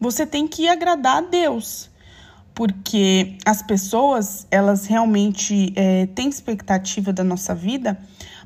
Você 0.00 0.26
tem 0.26 0.48
que 0.48 0.68
agradar 0.68 1.18
a 1.18 1.20
Deus 1.20 1.88
porque 2.52 3.38
as 3.46 3.62
pessoas 3.62 4.44
elas 4.50 4.86
realmente 4.86 5.72
é, 5.76 6.06
têm 6.06 6.28
expectativa 6.28 7.12
da 7.12 7.22
nossa 7.22 7.54
vida, 7.54 7.96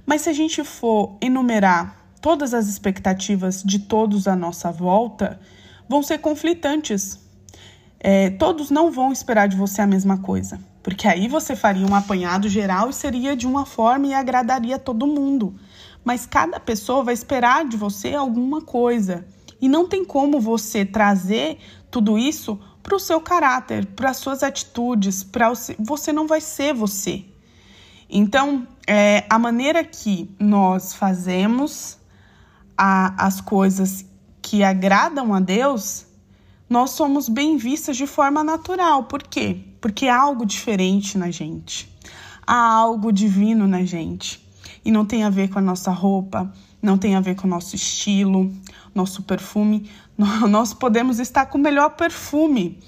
mas 0.04 0.20
se 0.20 0.28
a 0.28 0.32
gente 0.34 0.62
for 0.62 1.16
enumerar 1.22 1.96
todas 2.20 2.52
as 2.52 2.68
expectativas 2.68 3.62
de 3.62 3.78
todos 3.78 4.28
à 4.28 4.36
nossa 4.36 4.70
volta, 4.70 5.40
vão 5.88 6.02
ser 6.02 6.18
conflitantes. 6.18 7.18
É, 7.98 8.28
todos 8.28 8.70
não 8.70 8.92
vão 8.92 9.10
esperar 9.10 9.48
de 9.48 9.56
você 9.56 9.80
a 9.80 9.86
mesma 9.86 10.18
coisa, 10.18 10.60
porque 10.84 11.08
aí 11.08 11.26
você 11.26 11.56
faria 11.56 11.86
um 11.86 11.94
apanhado 11.94 12.46
geral 12.46 12.90
e 12.90 12.92
seria 12.92 13.34
de 13.34 13.46
uma 13.46 13.64
forma 13.64 14.06
e 14.06 14.12
agradaria 14.12 14.78
todo 14.78 15.06
mundo. 15.06 15.54
Mas 16.04 16.26
cada 16.26 16.60
pessoa 16.60 17.02
vai 17.02 17.14
esperar 17.14 17.64
de 17.64 17.74
você 17.74 18.14
alguma 18.14 18.60
coisa. 18.60 19.26
E 19.58 19.66
não 19.66 19.88
tem 19.88 20.04
como 20.04 20.38
você 20.38 20.84
trazer 20.84 21.58
tudo 21.90 22.18
isso 22.18 22.60
para 22.82 22.94
o 22.94 23.00
seu 23.00 23.18
caráter, 23.18 23.86
para 23.86 24.10
as 24.10 24.18
suas 24.18 24.42
atitudes, 24.42 25.24
para 25.24 25.50
você 25.78 26.12
não 26.12 26.26
vai 26.26 26.42
ser 26.42 26.74
você. 26.74 27.24
Então, 28.10 28.68
é, 28.86 29.24
a 29.30 29.38
maneira 29.38 29.82
que 29.82 30.30
nós 30.38 30.92
fazemos 30.92 31.96
a, 32.76 33.24
as 33.26 33.40
coisas 33.40 34.04
que 34.42 34.62
agradam 34.62 35.32
a 35.32 35.40
Deus, 35.40 36.04
nós 36.68 36.90
somos 36.90 37.26
bem 37.26 37.56
vistas 37.56 37.96
de 37.96 38.06
forma 38.06 38.44
natural. 38.44 39.04
Por 39.04 39.22
quê? 39.22 39.64
Porque 39.84 40.08
há 40.08 40.18
algo 40.18 40.46
diferente 40.46 41.18
na 41.18 41.30
gente, 41.30 41.94
há 42.46 42.56
algo 42.56 43.12
divino 43.12 43.68
na 43.68 43.84
gente. 43.84 44.42
E 44.82 44.90
não 44.90 45.04
tem 45.04 45.24
a 45.24 45.28
ver 45.28 45.50
com 45.50 45.58
a 45.58 45.62
nossa 45.62 45.90
roupa, 45.90 46.50
não 46.80 46.96
tem 46.96 47.16
a 47.16 47.20
ver 47.20 47.34
com 47.34 47.46
o 47.46 47.50
nosso 47.50 47.76
estilo, 47.76 48.50
nosso 48.94 49.22
perfume. 49.24 49.90
Nós 50.48 50.72
podemos 50.72 51.18
estar 51.18 51.44
com 51.44 51.58
o 51.58 51.60
melhor 51.60 51.90
perfume, 51.90 52.78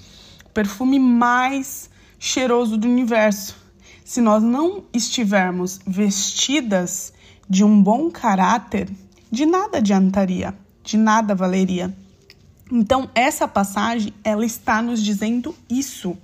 o 0.43 0.49
perfume 0.49 0.97
mais 0.97 1.87
cheiroso 2.17 2.75
do 2.77 2.87
universo. 2.87 3.55
Se 4.03 4.19
nós 4.19 4.41
não 4.41 4.85
estivermos 4.91 5.79
vestidas 5.85 7.13
de 7.47 7.63
um 7.63 7.79
bom 7.79 8.09
caráter, 8.09 8.89
de 9.31 9.45
nada 9.45 9.77
adiantaria, 9.77 10.57
de 10.83 10.97
nada 10.97 11.35
valeria. 11.35 11.95
Então, 12.71 13.07
essa 13.13 13.47
passagem, 13.47 14.11
ela 14.23 14.43
está 14.43 14.81
nos 14.81 14.99
dizendo 14.99 15.53
isso. 15.69 16.17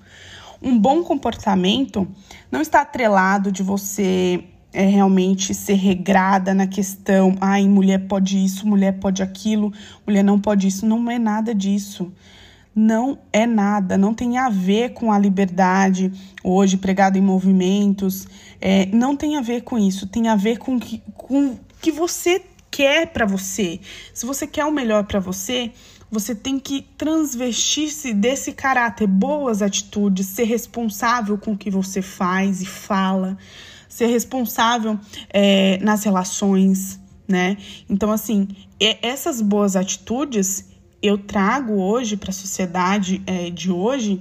Um 0.64 0.80
bom 0.80 1.04
comportamento 1.04 2.08
não 2.52 2.62
está 2.62 2.82
atrelado 2.82 3.52
de 3.52 3.62
você 3.62 4.46
é, 4.74 4.86
realmente 4.86 5.54
ser 5.54 5.76
regrada 5.76 6.54
na 6.54 6.66
questão, 6.66 7.36
ai, 7.40 7.68
mulher 7.68 8.08
pode 8.08 8.44
isso, 8.44 8.66
mulher 8.68 8.94
pode 8.94 9.22
aquilo, 9.22 9.72
mulher 10.06 10.24
não 10.24 10.40
pode 10.40 10.68
isso. 10.68 10.86
Não 10.86 11.10
é 11.12 11.20
nada 11.20 11.54
disso. 11.54 12.12
Não 12.76 13.20
é 13.32 13.46
nada, 13.46 14.00
não 14.00 14.16
tem 14.16 14.40
a 14.40 14.50
ver 14.50 14.94
com 14.94 15.12
a 15.12 15.20
liberdade 15.20 16.12
hoje 16.44 16.76
pregada 16.76 17.20
em 17.20 17.22
movimentos, 17.22 18.28
é, 18.60 18.88
não 18.88 19.16
tem 19.16 19.38
a 19.38 19.42
ver 19.42 19.62
com 19.62 19.78
isso, 19.78 20.08
tem 20.08 20.28
a 20.28 20.36
ver 20.36 20.58
com 20.58 20.80
que, 20.80 21.04
com 21.16 21.56
que 21.80 21.92
você 21.92 22.42
quer 22.72 23.06
para 23.14 23.28
você. 23.28 23.80
Se 24.12 24.26
você 24.26 24.48
quer 24.48 24.66
o 24.66 24.72
melhor 24.72 25.04
para 25.04 25.20
você, 25.20 25.72
você 26.14 26.36
tem 26.36 26.60
que 26.60 26.84
transvestir-se 26.98 28.14
desse 28.14 28.54
caráter, 28.54 29.08
boas 29.08 29.62
atitudes, 29.62 30.28
ser 30.28 30.44
responsável 30.44 31.38
com 31.38 31.54
o 31.54 31.58
que 31.58 31.72
você 31.72 32.02
faz 32.02 32.62
e 32.62 32.66
fala 32.66 33.38
ser 33.94 34.08
responsável 34.08 35.00
é, 35.30 35.78
nas 35.78 36.04
relações, 36.04 37.00
né? 37.28 37.58
Então, 37.88 38.12
assim, 38.12 38.48
essas 38.80 39.40
boas 39.40 39.76
atitudes 39.76 40.66
eu 41.00 41.16
trago 41.16 41.74
hoje 41.74 42.18
para 42.18 42.32
a 42.32 42.34
sociedade 42.34 43.22
é, 43.28 43.52
de 43.52 43.70
hoje, 43.70 44.20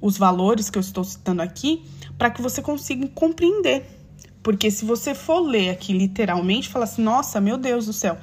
os 0.00 0.18
valores 0.18 0.70
que 0.70 0.78
eu 0.78 0.80
estou 0.80 1.04
citando 1.04 1.40
aqui, 1.40 1.84
para 2.18 2.30
que 2.30 2.42
você 2.42 2.60
consiga 2.60 3.06
compreender. 3.08 3.86
Porque 4.42 4.72
se 4.72 4.84
você 4.84 5.14
for 5.14 5.38
ler 5.38 5.70
aqui 5.70 5.92
literalmente, 5.92 6.68
fala 6.68 6.84
assim: 6.84 7.02
nossa, 7.02 7.40
meu 7.40 7.56
Deus 7.56 7.86
do 7.86 7.92
céu, 7.92 8.18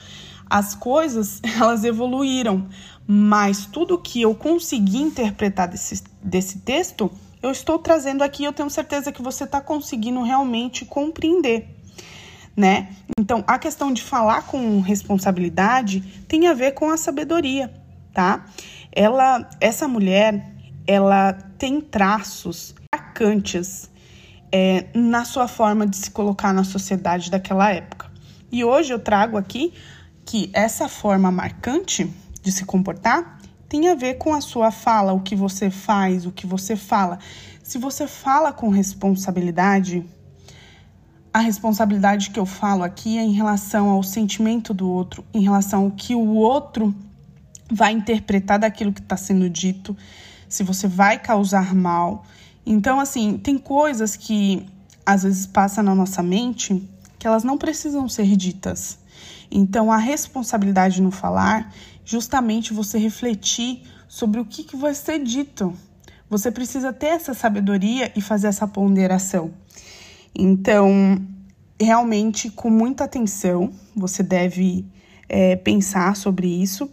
as 0.49 0.75
coisas 0.75 1.39
elas 1.59 1.83
evoluíram, 1.83 2.67
mas 3.07 3.65
tudo 3.65 3.97
que 3.97 4.21
eu 4.21 4.33
consegui 4.33 4.97
interpretar 4.97 5.67
desse, 5.67 6.03
desse 6.21 6.59
texto 6.59 7.11
eu 7.43 7.51
estou 7.51 7.77
trazendo 7.77 8.23
aqui, 8.23 8.45
eu 8.45 8.53
tenho 8.53 8.69
certeza 8.69 9.11
que 9.11 9.21
você 9.21 9.43
está 9.43 9.59
conseguindo 9.59 10.23
realmente 10.23 10.85
compreender, 10.85 11.67
né? 12.55 12.87
Então, 13.19 13.43
a 13.45 13.59
questão 13.59 13.91
de 13.91 14.01
falar 14.01 14.43
com 14.43 14.79
responsabilidade 14.79 15.99
tem 16.25 16.47
a 16.47 16.53
ver 16.53 16.71
com 16.71 16.89
a 16.89 16.95
sabedoria, 16.95 17.69
tá? 18.13 18.45
Ela, 18.93 19.49
essa 19.59 19.89
mulher, 19.89 20.53
ela 20.87 21.33
tem 21.33 21.81
traços 21.81 22.73
marcantes 22.95 23.91
é, 24.49 24.85
na 24.93 25.25
sua 25.25 25.47
forma 25.47 25.85
de 25.85 25.97
se 25.97 26.11
colocar 26.11 26.53
na 26.53 26.63
sociedade 26.63 27.29
daquela 27.29 27.69
época. 27.73 28.09
E 28.49 28.63
hoje 28.63 28.93
eu 28.93 28.99
trago 28.99 29.35
aqui 29.35 29.73
que 30.25 30.49
essa 30.53 30.87
forma 30.87 31.29
marcante 31.29 32.09
de 32.43 32.51
se 32.51 32.65
comportar 32.65 33.39
tem 33.73 33.89
a 33.89 33.95
ver 33.95 34.19
com 34.19 34.35
a 34.35 34.39
sua 34.39 34.69
fala, 34.69 35.13
o 35.13 35.21
que 35.21 35.35
você 35.35 35.71
faz, 35.71 36.27
o 36.27 36.31
que 36.31 36.45
você 36.45 36.75
fala. 36.75 37.17
Se 37.63 37.79
você 37.79 38.05
fala 38.05 38.53
com 38.53 38.69
responsabilidade, 38.69 40.05
a 41.33 41.39
responsabilidade 41.39 42.29
que 42.29 42.39
eu 42.39 42.45
falo 42.45 42.83
aqui 42.83 43.17
é 43.17 43.23
em 43.23 43.31
relação 43.31 43.89
ao 43.89 44.03
sentimento 44.03 44.75
do 44.75 44.87
outro, 44.87 45.25
em 45.33 45.41
relação 45.41 45.85
ao 45.85 45.91
que 45.91 46.13
o 46.13 46.35
outro 46.35 46.93
vai 47.71 47.93
interpretar 47.93 48.59
daquilo 48.59 48.93
que 48.93 49.01
está 49.01 49.17
sendo 49.17 49.49
dito, 49.49 49.97
se 50.47 50.61
você 50.61 50.87
vai 50.87 51.17
causar 51.17 51.73
mal. 51.73 52.25
Então, 52.63 52.99
assim, 52.99 53.39
tem 53.39 53.57
coisas 53.57 54.15
que 54.15 54.67
às 55.03 55.23
vezes 55.23 55.47
passam 55.47 55.83
na 55.83 55.95
nossa 55.95 56.21
mente 56.21 56.87
que 57.17 57.25
elas 57.25 57.43
não 57.43 57.57
precisam 57.57 58.07
ser 58.07 58.37
ditas. 58.37 58.99
Então, 59.51 59.91
a 59.91 59.97
responsabilidade 59.97 61.01
no 61.01 61.11
falar 61.11 61.73
justamente 62.05 62.73
você 62.73 62.97
refletir 62.97 63.83
sobre 64.07 64.39
o 64.39 64.45
que, 64.45 64.63
que 64.63 64.75
vai 64.75 64.93
ser 64.93 65.19
dito. 65.23 65.73
Você 66.29 66.51
precisa 66.51 66.91
ter 66.91 67.07
essa 67.07 67.33
sabedoria 67.33 68.11
e 68.15 68.21
fazer 68.21 68.47
essa 68.47 68.67
ponderação. 68.67 69.51
Então, 70.35 71.21
realmente, 71.79 72.49
com 72.49 72.69
muita 72.69 73.03
atenção, 73.03 73.71
você 73.95 74.23
deve 74.23 74.85
é, 75.29 75.55
pensar 75.55 76.15
sobre 76.15 76.47
isso, 76.47 76.89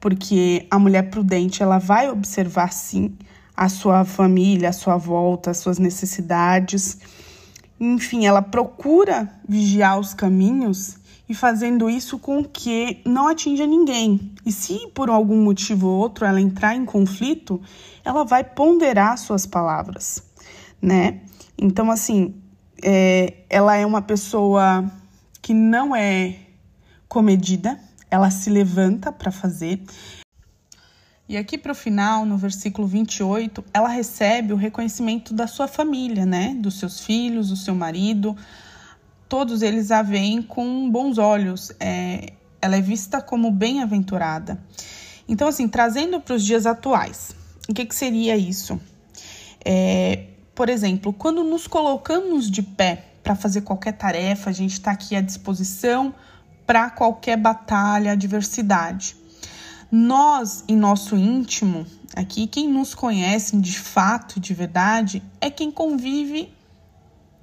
porque 0.00 0.66
a 0.70 0.78
mulher 0.78 1.10
prudente 1.10 1.62
ela 1.62 1.78
vai 1.78 2.10
observar 2.10 2.72
sim 2.72 3.16
a 3.56 3.68
sua 3.68 4.04
família, 4.04 4.70
a 4.70 4.72
sua 4.72 4.96
volta, 4.96 5.50
as 5.50 5.58
suas 5.58 5.78
necessidades. 5.78 6.98
Enfim, 7.78 8.26
ela 8.26 8.42
procura 8.42 9.28
vigiar 9.46 9.98
os 9.98 10.14
caminhos 10.14 10.96
e 11.30 11.34
fazendo 11.34 11.88
isso 11.88 12.18
com 12.18 12.42
que 12.42 13.00
não 13.06 13.28
atinja 13.28 13.64
ninguém. 13.64 14.32
E 14.44 14.50
se 14.50 14.88
por 14.92 15.08
algum 15.08 15.40
motivo 15.40 15.86
ou 15.86 15.96
outro 16.00 16.24
ela 16.26 16.40
entrar 16.40 16.74
em 16.74 16.84
conflito, 16.84 17.62
ela 18.04 18.24
vai 18.24 18.42
ponderar 18.42 19.16
suas 19.16 19.46
palavras, 19.46 20.24
né? 20.82 21.20
Então, 21.56 21.88
assim, 21.88 22.34
é, 22.82 23.44
ela 23.48 23.76
é 23.76 23.86
uma 23.86 24.02
pessoa 24.02 24.90
que 25.40 25.54
não 25.54 25.94
é 25.94 26.34
comedida, 27.08 27.78
ela 28.10 28.28
se 28.28 28.50
levanta 28.50 29.12
para 29.12 29.30
fazer. 29.30 29.80
E 31.28 31.36
aqui 31.36 31.56
para 31.56 31.70
o 31.70 31.76
final, 31.76 32.26
no 32.26 32.36
versículo 32.36 32.88
28, 32.88 33.64
ela 33.72 33.88
recebe 33.88 34.52
o 34.52 34.56
reconhecimento 34.56 35.32
da 35.32 35.46
sua 35.46 35.68
família, 35.68 36.26
né? 36.26 36.56
Dos 36.58 36.80
seus 36.80 36.98
filhos, 36.98 37.50
do 37.50 37.56
seu 37.56 37.76
marido, 37.76 38.36
todos 39.30 39.62
eles 39.62 39.92
a 39.92 40.02
veem 40.02 40.42
com 40.42 40.90
bons 40.90 41.16
olhos. 41.16 41.72
É, 41.78 42.32
ela 42.60 42.76
é 42.76 42.80
vista 42.80 43.22
como 43.22 43.50
bem-aventurada. 43.50 44.60
Então, 45.26 45.46
assim, 45.46 45.68
trazendo 45.68 46.20
para 46.20 46.34
os 46.34 46.44
dias 46.44 46.66
atuais, 46.66 47.34
o 47.68 47.72
que, 47.72 47.86
que 47.86 47.94
seria 47.94 48.36
isso? 48.36 48.78
É, 49.64 50.24
por 50.52 50.68
exemplo, 50.68 51.12
quando 51.12 51.44
nos 51.44 51.68
colocamos 51.68 52.50
de 52.50 52.60
pé 52.60 53.04
para 53.22 53.36
fazer 53.36 53.60
qualquer 53.60 53.92
tarefa, 53.92 54.50
a 54.50 54.52
gente 54.52 54.72
está 54.72 54.90
aqui 54.90 55.14
à 55.14 55.20
disposição 55.20 56.12
para 56.66 56.90
qualquer 56.90 57.36
batalha, 57.36 58.12
adversidade. 58.12 59.16
Nós, 59.92 60.64
em 60.66 60.76
nosso 60.76 61.16
íntimo, 61.16 61.86
aqui, 62.16 62.48
quem 62.48 62.68
nos 62.68 62.96
conhece 62.96 63.56
de 63.56 63.78
fato, 63.78 64.40
de 64.40 64.52
verdade, 64.52 65.22
é 65.40 65.48
quem 65.50 65.70
convive 65.70 66.52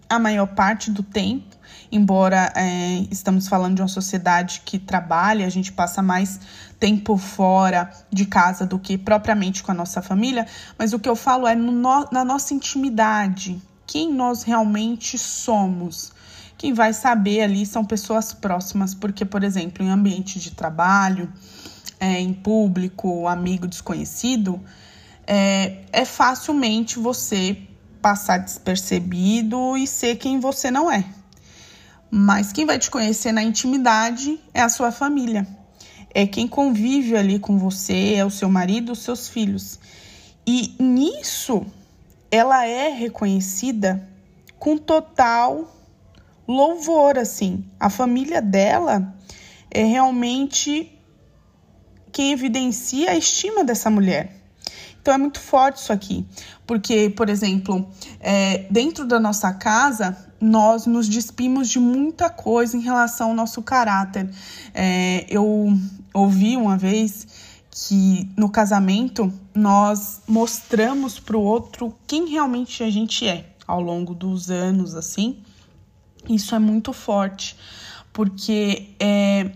a 0.10 0.20
maior 0.20 0.48
parte 0.48 0.92
do 0.92 1.04
tempo 1.04 1.58
embora 1.92 2.52
é, 2.56 3.06
estamos 3.10 3.48
falando 3.48 3.76
de 3.76 3.82
uma 3.82 3.88
sociedade 3.88 4.62
que 4.66 4.78
trabalha, 4.78 5.46
a 5.46 5.50
gente 5.50 5.72
passa 5.72 6.02
mais 6.02 6.40
tempo 6.80 7.18
fora 7.18 7.90
de 8.12 8.26
casa 8.26 8.66
do 8.66 8.78
que 8.78 8.98
propriamente 8.98 9.64
com 9.64 9.72
a 9.72 9.76
nossa 9.76 10.02
família, 10.02 10.46
mas 10.78 10.94
o 10.94 11.00
que 11.00 11.10
eu 11.10 11.16
falo 11.16 11.48
é 11.48 11.56
no, 11.56 11.72
na 12.12 12.26
nossa 12.26 12.54
intimidade, 12.54 13.62
quem 13.86 14.14
nós 14.14 14.44
realmente 14.44 15.18
somos. 15.18 16.16
Quem 16.58 16.74
vai 16.74 16.92
saber 16.92 17.42
ali 17.42 17.68
são 17.68 17.86
pessoas 17.86 18.34
próximas, 18.34 18.96
porque, 18.96 19.24
por 19.24 19.44
exemplo, 19.44 19.86
em 19.86 19.90
ambiente 19.90 20.40
de 20.40 20.52
trabalho, 20.52 21.32
é, 22.00 22.20
em 22.20 22.34
público, 22.34 23.28
amigo 23.28 23.68
desconhecido, 23.68 24.60
é, 25.28 25.84
é 25.92 26.04
facilmente 26.04 26.98
você 26.98 27.67
passar 28.08 28.38
despercebido 28.38 29.76
e 29.76 29.86
ser 29.86 30.16
quem 30.16 30.40
você 30.40 30.72
não 30.72 30.90
é. 30.90 31.04
Mas 32.10 32.54
quem 32.54 32.66
vai 32.66 32.80
te 32.80 32.90
conhecer 32.90 33.34
na 33.34 33.44
intimidade 33.44 34.40
é 34.54 34.62
a 34.62 34.70
sua 34.70 34.94
família. 34.94 35.46
É 36.14 36.26
quem 36.26 36.48
convive 36.48 37.18
ali 37.18 37.38
com 37.38 37.58
você, 37.58 38.14
é 38.14 38.24
o 38.24 38.30
seu 38.30 38.48
marido, 38.48 38.94
os 38.94 39.00
seus 39.00 39.28
filhos. 39.28 39.78
E 40.46 40.74
nisso 40.80 41.66
ela 42.32 42.66
é 42.66 42.88
reconhecida 42.88 44.08
com 44.58 44.78
total 44.78 45.70
louvor, 46.48 47.18
assim. 47.18 47.66
A 47.78 47.90
família 47.90 48.42
dela 48.42 49.14
é 49.70 49.84
realmente 49.84 50.98
quem 52.14 52.32
evidencia 52.32 53.12
a 53.12 53.18
estima 53.18 53.66
dessa 53.66 53.90
mulher. 53.90 54.32
Então 55.02 55.14
é 55.14 55.18
muito 55.18 55.42
forte 55.42 55.78
isso 55.78 55.92
aqui, 55.94 56.26
porque, 56.68 57.10
por 57.10 57.30
exemplo, 57.30 57.88
é, 58.20 58.68
dentro 58.70 59.08
da 59.08 59.20
nossa 59.20 59.54
casa, 59.54 60.16
nós 60.40 60.86
nos 60.86 61.08
despimos 61.08 61.70
de 61.70 61.80
muita 61.80 62.30
coisa 62.30 62.76
em 62.76 62.82
relação 62.82 63.30
ao 63.30 63.34
nosso 63.34 63.64
caráter. 63.64 64.30
É, 64.74 65.26
eu 65.30 65.74
ouvi 66.14 66.58
uma 66.58 66.78
vez 66.78 67.26
que 67.72 68.30
no 68.36 68.50
casamento 68.50 69.32
nós 69.56 70.22
mostramos 70.28 71.20
para 71.20 71.38
o 71.38 71.42
outro 71.42 71.96
quem 72.06 72.28
realmente 72.28 72.84
a 72.84 72.90
gente 72.90 73.26
é 73.26 73.46
ao 73.66 73.82
longo 73.82 74.14
dos 74.14 74.52
anos, 74.52 74.94
assim. 74.94 75.38
Isso 76.28 76.54
é 76.54 76.60
muito 76.60 76.92
forte, 76.92 77.56
porque 78.12 78.90
é 79.00 79.52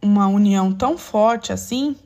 uma 0.00 0.26
união 0.26 0.72
tão 0.72 0.96
forte 0.96 1.52
assim 1.52 1.96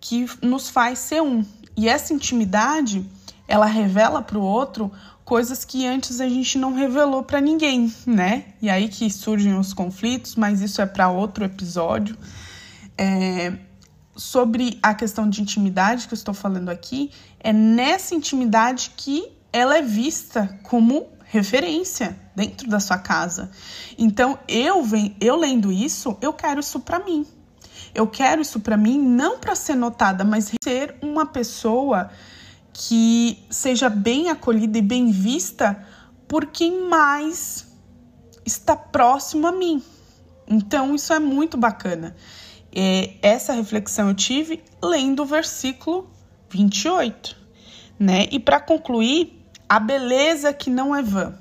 que 0.00 0.26
nos 0.40 0.68
faz 0.68 1.00
ser 1.00 1.22
um. 1.22 1.44
E 1.76 1.88
essa 1.88 2.12
intimidade, 2.12 3.04
ela 3.48 3.66
revela 3.66 4.20
para 4.20 4.38
o 4.38 4.42
outro 4.42 4.92
coisas 5.24 5.64
que 5.64 5.86
antes 5.86 6.20
a 6.20 6.28
gente 6.28 6.56
não 6.58 6.72
revelou 6.72 7.22
para 7.22 7.40
ninguém, 7.40 7.92
né? 8.06 8.44
E 8.62 8.70
aí 8.70 8.88
que 8.88 9.10
surgem 9.10 9.58
os 9.58 9.72
conflitos, 9.72 10.36
mas 10.36 10.60
isso 10.60 10.80
é 10.80 10.86
para 10.86 11.10
outro 11.10 11.44
episódio. 11.44 12.16
É, 12.96 13.52
sobre 14.14 14.78
a 14.82 14.94
questão 14.94 15.28
de 15.28 15.40
intimidade 15.40 16.08
que 16.08 16.14
eu 16.14 16.16
estou 16.16 16.34
falando 16.34 16.68
aqui, 16.68 17.10
é 17.40 17.52
nessa 17.52 18.14
intimidade 18.14 18.92
que 18.96 19.32
ela 19.52 19.78
é 19.78 19.82
vista 19.82 20.58
como 20.62 21.08
referência 21.24 22.16
dentro 22.34 22.68
da 22.68 22.80
sua 22.80 22.98
casa. 22.98 23.50
Então, 23.96 24.38
eu, 24.48 24.82
eu 25.20 25.36
lendo 25.36 25.70
isso, 25.70 26.16
eu 26.20 26.32
quero 26.32 26.60
isso 26.60 26.80
para 26.80 26.98
mim. 26.98 27.26
Eu 27.94 28.06
quero 28.06 28.42
isso 28.42 28.60
para 28.60 28.76
mim 28.76 28.98
não 28.98 29.38
para 29.38 29.54
ser 29.54 29.74
notada, 29.74 30.24
mas 30.24 30.52
ser 30.62 30.96
uma 31.02 31.26
pessoa 31.26 32.10
que 32.80 33.44
seja 33.50 33.88
bem 33.88 34.30
acolhida 34.30 34.78
e 34.78 34.82
bem 34.82 35.10
vista 35.10 35.84
por 36.28 36.46
quem 36.46 36.88
mais 36.88 37.66
está 38.46 38.76
próximo 38.76 39.48
a 39.48 39.52
mim. 39.52 39.82
Então, 40.46 40.94
isso 40.94 41.12
é 41.12 41.18
muito 41.18 41.56
bacana. 41.56 42.14
É, 42.72 43.14
essa 43.20 43.52
reflexão 43.52 44.08
eu 44.08 44.14
tive 44.14 44.62
lendo 44.80 45.24
o 45.24 45.26
versículo 45.26 46.08
28, 46.50 47.36
né? 47.98 48.28
E 48.30 48.38
para 48.38 48.60
concluir, 48.60 49.44
a 49.68 49.80
beleza 49.80 50.52
que 50.52 50.70
não 50.70 50.94
é 50.94 51.02
vã. 51.02 51.34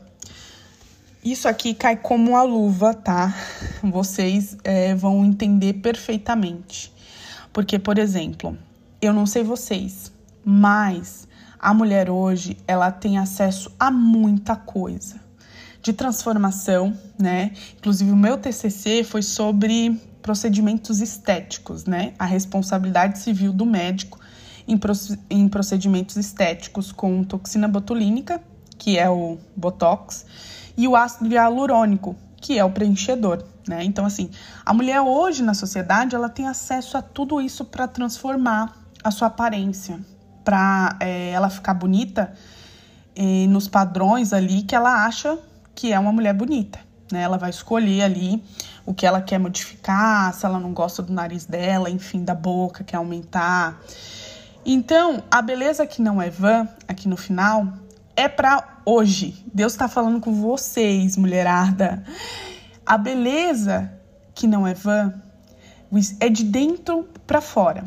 Isso 1.23 1.47
aqui 1.47 1.75
cai 1.75 1.97
como 1.97 2.31
uma 2.31 2.41
luva, 2.41 2.95
tá? 2.95 3.35
Vocês 3.83 4.57
é, 4.63 4.95
vão 4.95 5.23
entender 5.23 5.73
perfeitamente. 5.73 6.91
Porque, 7.53 7.77
por 7.77 7.99
exemplo, 7.99 8.57
eu 8.99 9.13
não 9.13 9.27
sei 9.27 9.43
vocês, 9.43 10.11
mas 10.43 11.26
a 11.59 11.73
mulher 11.73 12.09
hoje 12.09 12.57
ela 12.67 12.91
tem 12.91 13.17
acesso 13.17 13.71
a 13.79 13.89
muita 13.91 14.55
coisa 14.55 15.19
de 15.81 15.93
transformação, 15.93 16.93
né? 17.17 17.51
Inclusive 17.77 18.11
o 18.11 18.15
meu 18.15 18.37
TCC 18.37 19.03
foi 19.03 19.21
sobre 19.21 19.99
procedimentos 20.21 20.99
estéticos, 20.99 21.85
né? 21.85 22.13
A 22.19 22.25
responsabilidade 22.25 23.19
civil 23.19 23.53
do 23.53 23.65
médico 23.65 24.19
em, 25.29 25.47
procedimentos 25.47 26.17
estéticos 26.17 26.91
com 26.91 27.23
toxina 27.23 27.67
botulínica, 27.67 28.41
que 28.77 28.99
é 28.99 29.09
o 29.09 29.37
botox, 29.55 30.25
e 30.75 30.87
o 30.87 30.95
ácido 30.95 31.33
hialurônico, 31.33 32.15
que 32.35 32.59
é 32.59 32.65
o 32.65 32.69
preenchedor, 32.69 33.43
né? 33.67 33.83
Então, 33.83 34.05
assim, 34.05 34.29
a 34.65 34.73
mulher 34.73 34.99
hoje 35.01 35.41
na 35.41 35.53
sociedade 35.53 36.15
ela 36.15 36.27
tem 36.29 36.47
acesso 36.47 36.97
a 36.97 37.01
tudo 37.01 37.39
isso 37.39 37.63
para 37.63 37.87
transformar 37.87 38.75
a 39.03 39.09
sua 39.09 39.29
aparência, 39.29 39.99
para 40.47 40.95
é, 41.01 41.31
ela 41.31 41.49
ficar 41.49 41.73
bonita 41.73 42.31
é, 43.13 43.45
nos 43.47 43.67
padrões 43.67 44.31
ali 44.31 44.61
que 44.61 44.73
ela 44.73 45.05
acha 45.05 45.37
que 45.75 45.91
é 45.91 45.99
uma 45.99 46.13
mulher 46.13 46.33
bonita, 46.33 46.79
né? 47.11 47.21
Ela 47.21 47.37
vai 47.37 47.49
escolher 47.49 48.03
ali 48.03 48.41
o 48.85 48.93
que 48.93 49.05
ela 49.05 49.21
quer 49.21 49.39
modificar, 49.39 50.33
se 50.33 50.45
ela 50.45 50.57
não 50.57 50.71
gosta 50.71 51.03
do 51.03 51.11
nariz 51.11 51.45
dela, 51.45 51.89
enfim, 51.89 52.23
da 52.23 52.33
boca, 52.33 52.81
quer 52.81 52.95
aumentar. 52.95 53.77
Então, 54.65 55.21
a 55.29 55.41
beleza 55.41 55.85
que 55.85 56.01
não 56.01 56.21
é 56.21 56.29
vã, 56.29 56.65
aqui 56.87 57.09
no 57.09 57.17
final, 57.17 57.67
é 58.15 58.29
para 58.29 58.79
hoje. 58.85 59.43
Deus 59.53 59.73
está 59.73 59.89
falando 59.89 60.21
com 60.21 60.33
vocês, 60.33 61.17
mulherada. 61.17 62.05
A 62.85 62.97
beleza 62.97 63.91
que 64.33 64.47
não 64.47 64.65
é 64.65 64.73
vã 64.73 65.13
é 66.21 66.29
de 66.29 66.45
dentro 66.45 67.03
para 67.27 67.41
fora. 67.41 67.83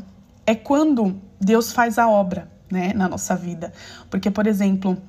É 0.46 0.54
quando 0.54 1.29
Deus 1.40 1.72
faz 1.72 1.98
a 1.98 2.08
obra, 2.08 2.50
né, 2.70 2.92
na 2.94 3.08
nossa 3.08 3.34
vida. 3.34 3.72
Porque, 4.10 4.30
por 4.30 4.46
exemplo, 4.46 5.00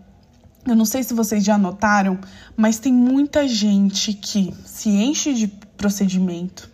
eu 0.66 0.76
não 0.76 0.86
sei 0.86 1.04
se 1.04 1.14
vocês 1.14 1.44
já 1.44 1.58
notaram, 1.58 2.20
mas 2.56 2.80
tem 2.80 2.94
muita 2.94 3.48
gente 3.48 4.14
que 4.14 4.54
se 4.64 4.90
enche 4.90 5.34
de 5.34 5.48
procedimento, 5.48 6.70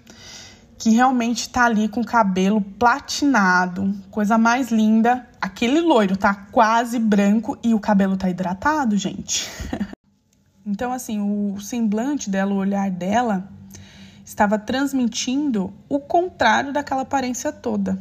que 0.78 0.90
realmente 0.92 1.50
tá 1.50 1.66
ali 1.66 1.88
com 1.88 2.04
cabelo 2.04 2.62
platinado, 2.62 3.96
coisa 4.12 4.38
mais 4.38 4.70
linda. 4.70 5.28
Aquele 5.42 5.80
loiro 5.80 6.18
tá 6.18 6.34
quase 6.34 7.00
branco 7.00 7.58
e 7.64 7.74
o 7.74 7.80
cabelo 7.80 8.18
tá 8.18 8.30
hidratado, 8.30 8.98
gente. 8.98 9.50
então, 10.66 10.92
assim, 10.92 11.20
o 11.20 11.60
semblante 11.60 12.30
dela, 12.30 12.54
o 12.54 12.58
olhar 12.58 12.92
dela, 12.92 13.50
estava 14.24 14.60
transmitindo 14.60 15.74
o 15.88 16.00
contrário 16.00 16.74
daquela 16.74 17.04
aparência 17.04 17.54
toda. 17.54 17.98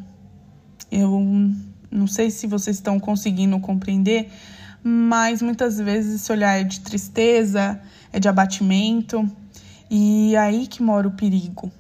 Eu 0.90 1.20
não 1.90 2.07
sei 2.07 2.31
se 2.31 2.46
vocês 2.46 2.77
estão 2.77 2.99
conseguindo 2.99 3.59
compreender, 3.61 4.31
mas 4.83 5.42
muitas 5.42 5.79
vezes 5.79 6.20
esse 6.22 6.33
olhar 6.33 6.61
é 6.61 6.64
de 6.64 6.81
tristeza, 6.81 7.81
é 8.12 8.20
de 8.20 8.29
abatimento, 8.29 9.29
e 9.90 10.35
é 10.35 10.38
aí 10.38 10.66
que 10.66 10.83
mora 10.83 11.09
o 11.09 11.12
perigo 11.12 11.72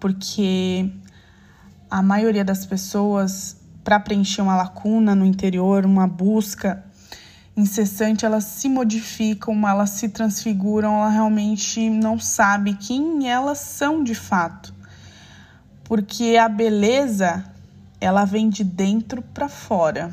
porque 0.00 0.90
a 1.90 2.02
maioria 2.02 2.44
das 2.44 2.64
pessoas, 2.64 3.58
para 3.84 4.00
preencher 4.00 4.40
uma 4.40 4.56
lacuna 4.56 5.14
no 5.14 5.26
interior, 5.26 5.84
uma 5.84 6.08
busca 6.08 6.82
incessante, 7.54 8.24
elas 8.24 8.44
se 8.44 8.68
modificam, 8.68 9.68
elas 9.68 9.90
se 9.90 10.08
transfiguram, 10.08 10.94
ela 10.94 11.10
realmente 11.10 11.90
não 11.90 12.18
sabe 12.18 12.74
quem 12.74 13.28
elas 13.28 13.58
são 13.58 14.02
de 14.02 14.14
fato. 14.14 14.74
Porque 15.84 16.36
a 16.36 16.48
beleza, 16.48 17.44
ela 18.00 18.24
vem 18.24 18.48
de 18.48 18.64
dentro 18.64 19.22
para 19.22 19.48
fora. 19.48 20.12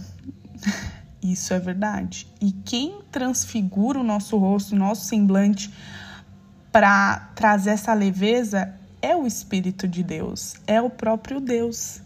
Isso 1.21 1.53
é 1.53 1.59
verdade. 1.59 2.27
E 2.39 2.51
quem 2.51 3.01
transfigura 3.11 3.99
o 3.99 4.03
nosso 4.03 4.37
rosto, 4.37 4.75
o 4.75 4.77
nosso 4.77 5.05
semblante 5.05 5.73
para 6.71 7.31
trazer 7.33 7.71
essa 7.71 7.93
leveza 7.93 8.73
é 9.01 9.15
o 9.15 9.25
Espírito 9.25 9.87
de 9.87 10.03
Deus, 10.03 10.55
é 10.65 10.81
o 10.81 10.89
próprio 10.89 11.39
Deus. 11.39 12.01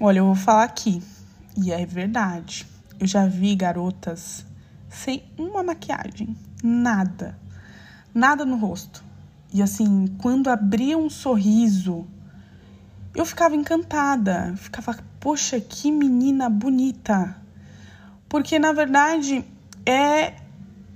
Olha, 0.00 0.18
eu 0.18 0.26
vou 0.26 0.34
falar 0.34 0.64
aqui, 0.64 1.02
e 1.56 1.70
é 1.72 1.84
verdade. 1.84 2.66
Eu 2.98 3.06
já 3.06 3.26
vi 3.26 3.54
garotas 3.54 4.44
sem 4.88 5.22
uma 5.38 5.62
maquiagem, 5.62 6.36
nada, 6.62 7.38
nada 8.14 8.44
no 8.44 8.56
rosto. 8.56 9.04
E 9.52 9.62
assim, 9.62 10.06
quando 10.18 10.48
abria 10.48 10.96
um 10.96 11.10
sorriso, 11.10 12.06
eu 13.14 13.26
ficava 13.26 13.54
encantada, 13.54 14.54
ficava, 14.56 14.98
poxa, 15.20 15.60
que 15.60 15.90
menina 15.90 16.48
bonita. 16.48 17.36
Porque 18.28 18.58
na 18.58 18.72
verdade 18.72 19.44
é 19.84 20.34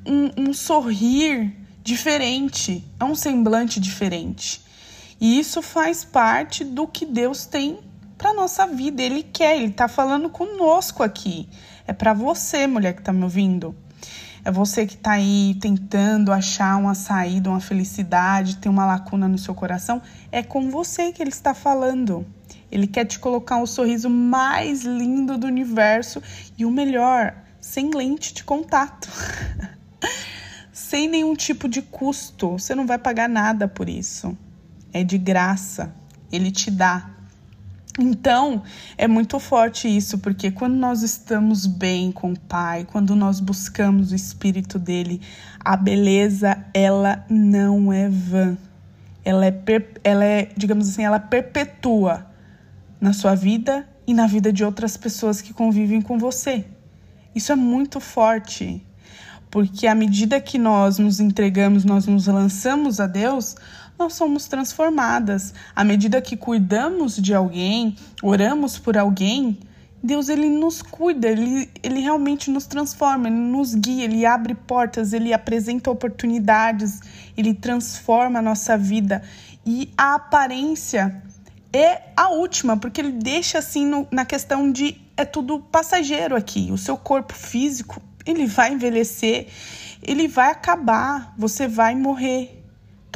um, 0.06 0.48
um 0.48 0.54
sorrir 0.54 1.54
diferente, 1.82 2.84
é 2.98 3.04
um 3.04 3.14
semblante 3.14 3.78
diferente. 3.78 4.64
E 5.20 5.38
isso 5.38 5.62
faz 5.62 6.04
parte 6.04 6.64
do 6.64 6.86
que 6.86 7.04
Deus 7.04 7.46
tem 7.46 7.78
para 8.16 8.34
nossa 8.34 8.66
vida. 8.66 9.02
Ele 9.02 9.22
quer, 9.22 9.56
ele 9.56 9.70
está 9.70 9.88
falando 9.88 10.28
conosco 10.28 11.02
aqui. 11.02 11.48
É 11.86 11.92
para 11.92 12.12
você, 12.12 12.66
mulher 12.66 12.94
que 12.94 13.00
está 13.00 13.12
me 13.12 13.22
ouvindo. 13.22 13.74
É 14.46 14.50
você 14.52 14.86
que 14.86 14.94
está 14.94 15.10
aí 15.14 15.56
tentando 15.60 16.30
achar 16.32 16.76
uma 16.76 16.94
saída, 16.94 17.50
uma 17.50 17.58
felicidade, 17.58 18.58
tem 18.58 18.70
uma 18.70 18.86
lacuna 18.86 19.26
no 19.26 19.36
seu 19.36 19.52
coração. 19.56 20.00
É 20.30 20.40
com 20.40 20.70
você 20.70 21.10
que 21.10 21.20
ele 21.20 21.30
está 21.30 21.52
falando. 21.52 22.24
Ele 22.70 22.86
quer 22.86 23.06
te 23.06 23.18
colocar 23.18 23.60
o 23.60 23.66
sorriso 23.66 24.08
mais 24.08 24.84
lindo 24.84 25.36
do 25.36 25.48
universo 25.48 26.22
e 26.56 26.64
o 26.64 26.70
melhor, 26.70 27.34
sem 27.60 27.90
lente 27.90 28.32
de 28.32 28.44
contato. 28.44 29.08
sem 30.72 31.08
nenhum 31.08 31.34
tipo 31.34 31.68
de 31.68 31.82
custo. 31.82 32.50
Você 32.50 32.72
não 32.72 32.86
vai 32.86 32.98
pagar 32.98 33.28
nada 33.28 33.66
por 33.66 33.88
isso. 33.88 34.38
É 34.92 35.02
de 35.02 35.18
graça. 35.18 35.92
Ele 36.30 36.52
te 36.52 36.70
dá. 36.70 37.15
Então, 37.98 38.62
é 38.98 39.08
muito 39.08 39.38
forte 39.38 39.88
isso, 39.88 40.18
porque 40.18 40.50
quando 40.50 40.74
nós 40.74 41.02
estamos 41.02 41.64
bem 41.64 42.12
com 42.12 42.32
o 42.32 42.38
Pai, 42.38 42.84
quando 42.84 43.16
nós 43.16 43.40
buscamos 43.40 44.12
o 44.12 44.14
Espírito 44.14 44.78
dele, 44.78 45.20
a 45.64 45.76
beleza, 45.76 46.58
ela 46.74 47.24
não 47.30 47.90
é 47.90 48.08
vã. 48.08 48.56
Ela 49.24 49.46
é, 49.46 49.62
ela 50.04 50.24
é, 50.24 50.50
digamos 50.56 50.88
assim, 50.88 51.04
ela 51.04 51.18
perpetua 51.18 52.26
na 53.00 53.14
sua 53.14 53.34
vida 53.34 53.88
e 54.06 54.12
na 54.12 54.26
vida 54.26 54.52
de 54.52 54.62
outras 54.62 54.96
pessoas 54.96 55.40
que 55.40 55.54
convivem 55.54 56.02
com 56.02 56.18
você. 56.18 56.66
Isso 57.34 57.50
é 57.50 57.56
muito 57.56 57.98
forte, 57.98 58.84
porque 59.50 59.86
à 59.86 59.94
medida 59.94 60.40
que 60.40 60.58
nós 60.58 60.98
nos 60.98 61.18
entregamos, 61.18 61.84
nós 61.84 62.06
nos 62.06 62.26
lançamos 62.26 63.00
a 63.00 63.06
Deus, 63.06 63.56
nós 63.98 64.14
somos 64.14 64.46
transformadas. 64.46 65.54
À 65.74 65.84
medida 65.84 66.20
que 66.20 66.36
cuidamos 66.36 67.16
de 67.16 67.34
alguém, 67.34 67.96
oramos 68.22 68.78
por 68.78 68.96
alguém, 68.96 69.58
Deus 70.02 70.28
ele 70.28 70.48
nos 70.48 70.82
cuida, 70.82 71.28
ele, 71.28 71.70
ele 71.82 72.00
realmente 72.00 72.50
nos 72.50 72.66
transforma, 72.66 73.26
ele 73.26 73.36
nos 73.36 73.74
guia, 73.74 74.04
ele 74.04 74.24
abre 74.24 74.54
portas, 74.54 75.12
ele 75.12 75.32
apresenta 75.32 75.90
oportunidades, 75.90 77.00
ele 77.36 77.54
transforma 77.54 78.38
a 78.38 78.42
nossa 78.42 78.76
vida. 78.78 79.22
E 79.64 79.90
a 79.96 80.14
aparência 80.14 81.22
é 81.72 82.02
a 82.16 82.28
última, 82.28 82.76
porque 82.76 83.00
ele 83.00 83.12
deixa 83.12 83.58
assim 83.58 83.84
no, 83.84 84.06
na 84.10 84.24
questão 84.24 84.70
de 84.70 85.00
é 85.16 85.24
tudo 85.24 85.58
passageiro 85.58 86.36
aqui. 86.36 86.68
O 86.70 86.78
seu 86.78 86.96
corpo 86.96 87.34
físico, 87.34 88.00
ele 88.24 88.46
vai 88.46 88.74
envelhecer, 88.74 89.48
ele 90.02 90.28
vai 90.28 90.50
acabar, 90.50 91.34
você 91.36 91.66
vai 91.66 91.94
morrer 91.94 92.55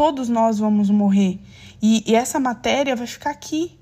todos 0.01 0.31
nós 0.31 0.59
vamos 0.59 0.89
morrer. 0.89 1.39
E, 1.83 2.03
e 2.11 2.15
essa 2.15 2.41
matéria 2.41 2.97
vai 2.97 3.07
ficar 3.07 3.29
aqui. 3.29 3.79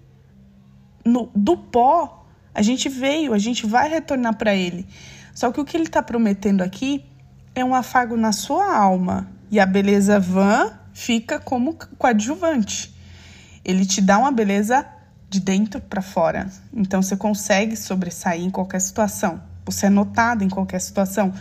No, 1.04 1.30
do 1.32 1.56
pó, 1.56 2.26
a 2.52 2.60
gente 2.60 2.88
veio, 2.88 3.32
a 3.32 3.38
gente 3.38 3.64
vai 3.64 3.88
retornar 3.88 4.36
para 4.36 4.52
ele. 4.52 4.84
Só 5.32 5.52
que 5.52 5.60
o 5.60 5.64
que 5.64 5.76
ele 5.76 5.84
está 5.84 6.02
prometendo 6.02 6.62
aqui 6.62 7.04
é 7.54 7.64
um 7.64 7.72
afago 7.72 8.16
na 8.16 8.32
sua 8.32 8.76
alma. 8.76 9.28
E 9.48 9.60
a 9.60 9.64
beleza 9.64 10.18
vã 10.18 10.76
fica 10.92 11.38
como 11.38 11.78
coadjuvante. 11.96 12.92
Ele 13.64 13.86
te 13.86 14.00
dá 14.00 14.18
uma 14.18 14.32
beleza 14.32 14.84
de 15.30 15.38
dentro 15.38 15.80
para 15.80 16.02
fora. 16.02 16.50
Então 16.74 17.00
você 17.00 17.16
consegue 17.16 17.76
sobressair 17.76 18.42
em 18.42 18.50
qualquer 18.50 18.80
situação. 18.80 19.40
Você 19.64 19.86
é 19.86 19.90
notado 19.90 20.42
em 20.42 20.48
qualquer 20.48 20.80
situação. 20.80 21.32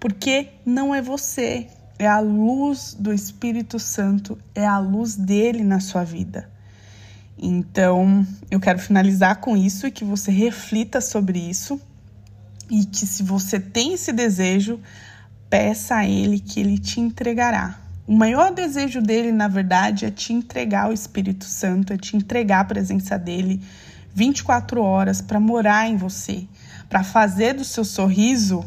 Porque 0.00 0.48
não 0.66 0.92
é 0.92 1.00
você, 1.00 1.68
é 1.98 2.06
a 2.06 2.20
luz 2.20 2.96
do 2.98 3.12
Espírito 3.12 3.78
Santo, 3.78 4.38
é 4.54 4.66
a 4.66 4.78
luz 4.78 5.14
dele 5.14 5.62
na 5.62 5.80
sua 5.80 6.04
vida. 6.04 6.50
Então, 7.38 8.26
eu 8.50 8.60
quero 8.60 8.78
finalizar 8.78 9.36
com 9.36 9.56
isso 9.56 9.86
e 9.86 9.90
que 9.90 10.04
você 10.04 10.30
reflita 10.30 11.00
sobre 11.00 11.38
isso 11.38 11.80
e 12.70 12.84
que 12.84 13.06
se 13.06 13.22
você 13.22 13.60
tem 13.60 13.94
esse 13.94 14.12
desejo, 14.12 14.80
peça 15.50 15.96
a 15.96 16.06
ele 16.06 16.40
que 16.40 16.60
ele 16.60 16.78
te 16.78 17.00
entregará. 17.00 17.78
O 18.06 18.14
maior 18.14 18.52
desejo 18.52 19.00
dele, 19.00 19.32
na 19.32 19.48
verdade, 19.48 20.04
é 20.04 20.10
te 20.10 20.32
entregar 20.32 20.90
o 20.90 20.92
Espírito 20.92 21.44
Santo, 21.44 21.92
é 21.92 21.96
te 21.96 22.16
entregar 22.16 22.60
a 22.60 22.64
presença 22.64 23.18
dele 23.18 23.62
24 24.14 24.80
horas 24.80 25.20
para 25.20 25.40
morar 25.40 25.88
em 25.88 25.96
você, 25.96 26.46
para 26.88 27.02
fazer 27.02 27.54
do 27.54 27.64
seu 27.64 27.84
sorriso 27.84 28.64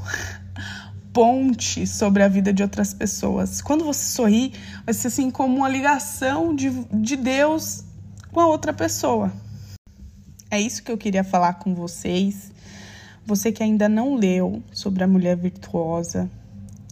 ponte 1.17 1.88
sobre 1.88 2.21
a 2.21 2.27
vida 2.27 2.53
de 2.53 2.62
outras 2.62 2.93
pessoas. 2.93 3.60
Quando 3.60 3.84
você 3.84 4.06
sorri, 4.12 4.53
vai 4.86 4.93
ser 4.93 5.08
assim 5.08 5.32
como 5.32 5.58
uma 5.58 5.67
ligação 5.67 6.56
de, 6.56 6.69
de 6.93 7.15
Deus 7.15 7.84
com 8.32 8.39
a 8.39 8.45
outra 8.45 8.71
pessoa. 8.71 9.34
É 10.51 10.62
isso 10.62 10.84
que 10.84 10.91
eu 10.91 10.97
queria 10.97 11.23
falar 11.23 11.53
com 11.53 11.73
vocês. 11.73 12.51
Você 13.25 13.51
que 13.51 13.63
ainda 13.63 13.89
não 13.89 14.13
leu 14.13 14.62
sobre 14.71 15.03
a 15.03 15.08
mulher 15.08 15.36
virtuosa, 15.36 16.30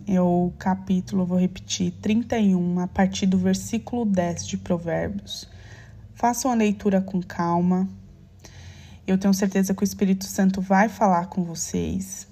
é 0.07 0.19
o 0.19 0.51
capítulo, 0.57 1.23
vou 1.23 1.37
repetir, 1.37 1.91
31, 2.01 2.79
a 2.79 2.87
partir 2.87 3.27
do 3.27 3.37
versículo 3.37 4.05
10 4.05 4.47
de 4.47 4.57
Provérbios. 4.57 5.47
Façam 6.15 6.49
a 6.49 6.55
leitura 6.55 6.99
com 6.99 7.21
calma. 7.21 7.87
Eu 9.05 9.19
tenho 9.19 9.35
certeza 9.35 9.75
que 9.75 9.83
o 9.83 9.85
Espírito 9.85 10.25
Santo 10.25 10.61
vai 10.61 10.89
falar 10.89 11.27
com 11.27 11.43
vocês 11.43 12.27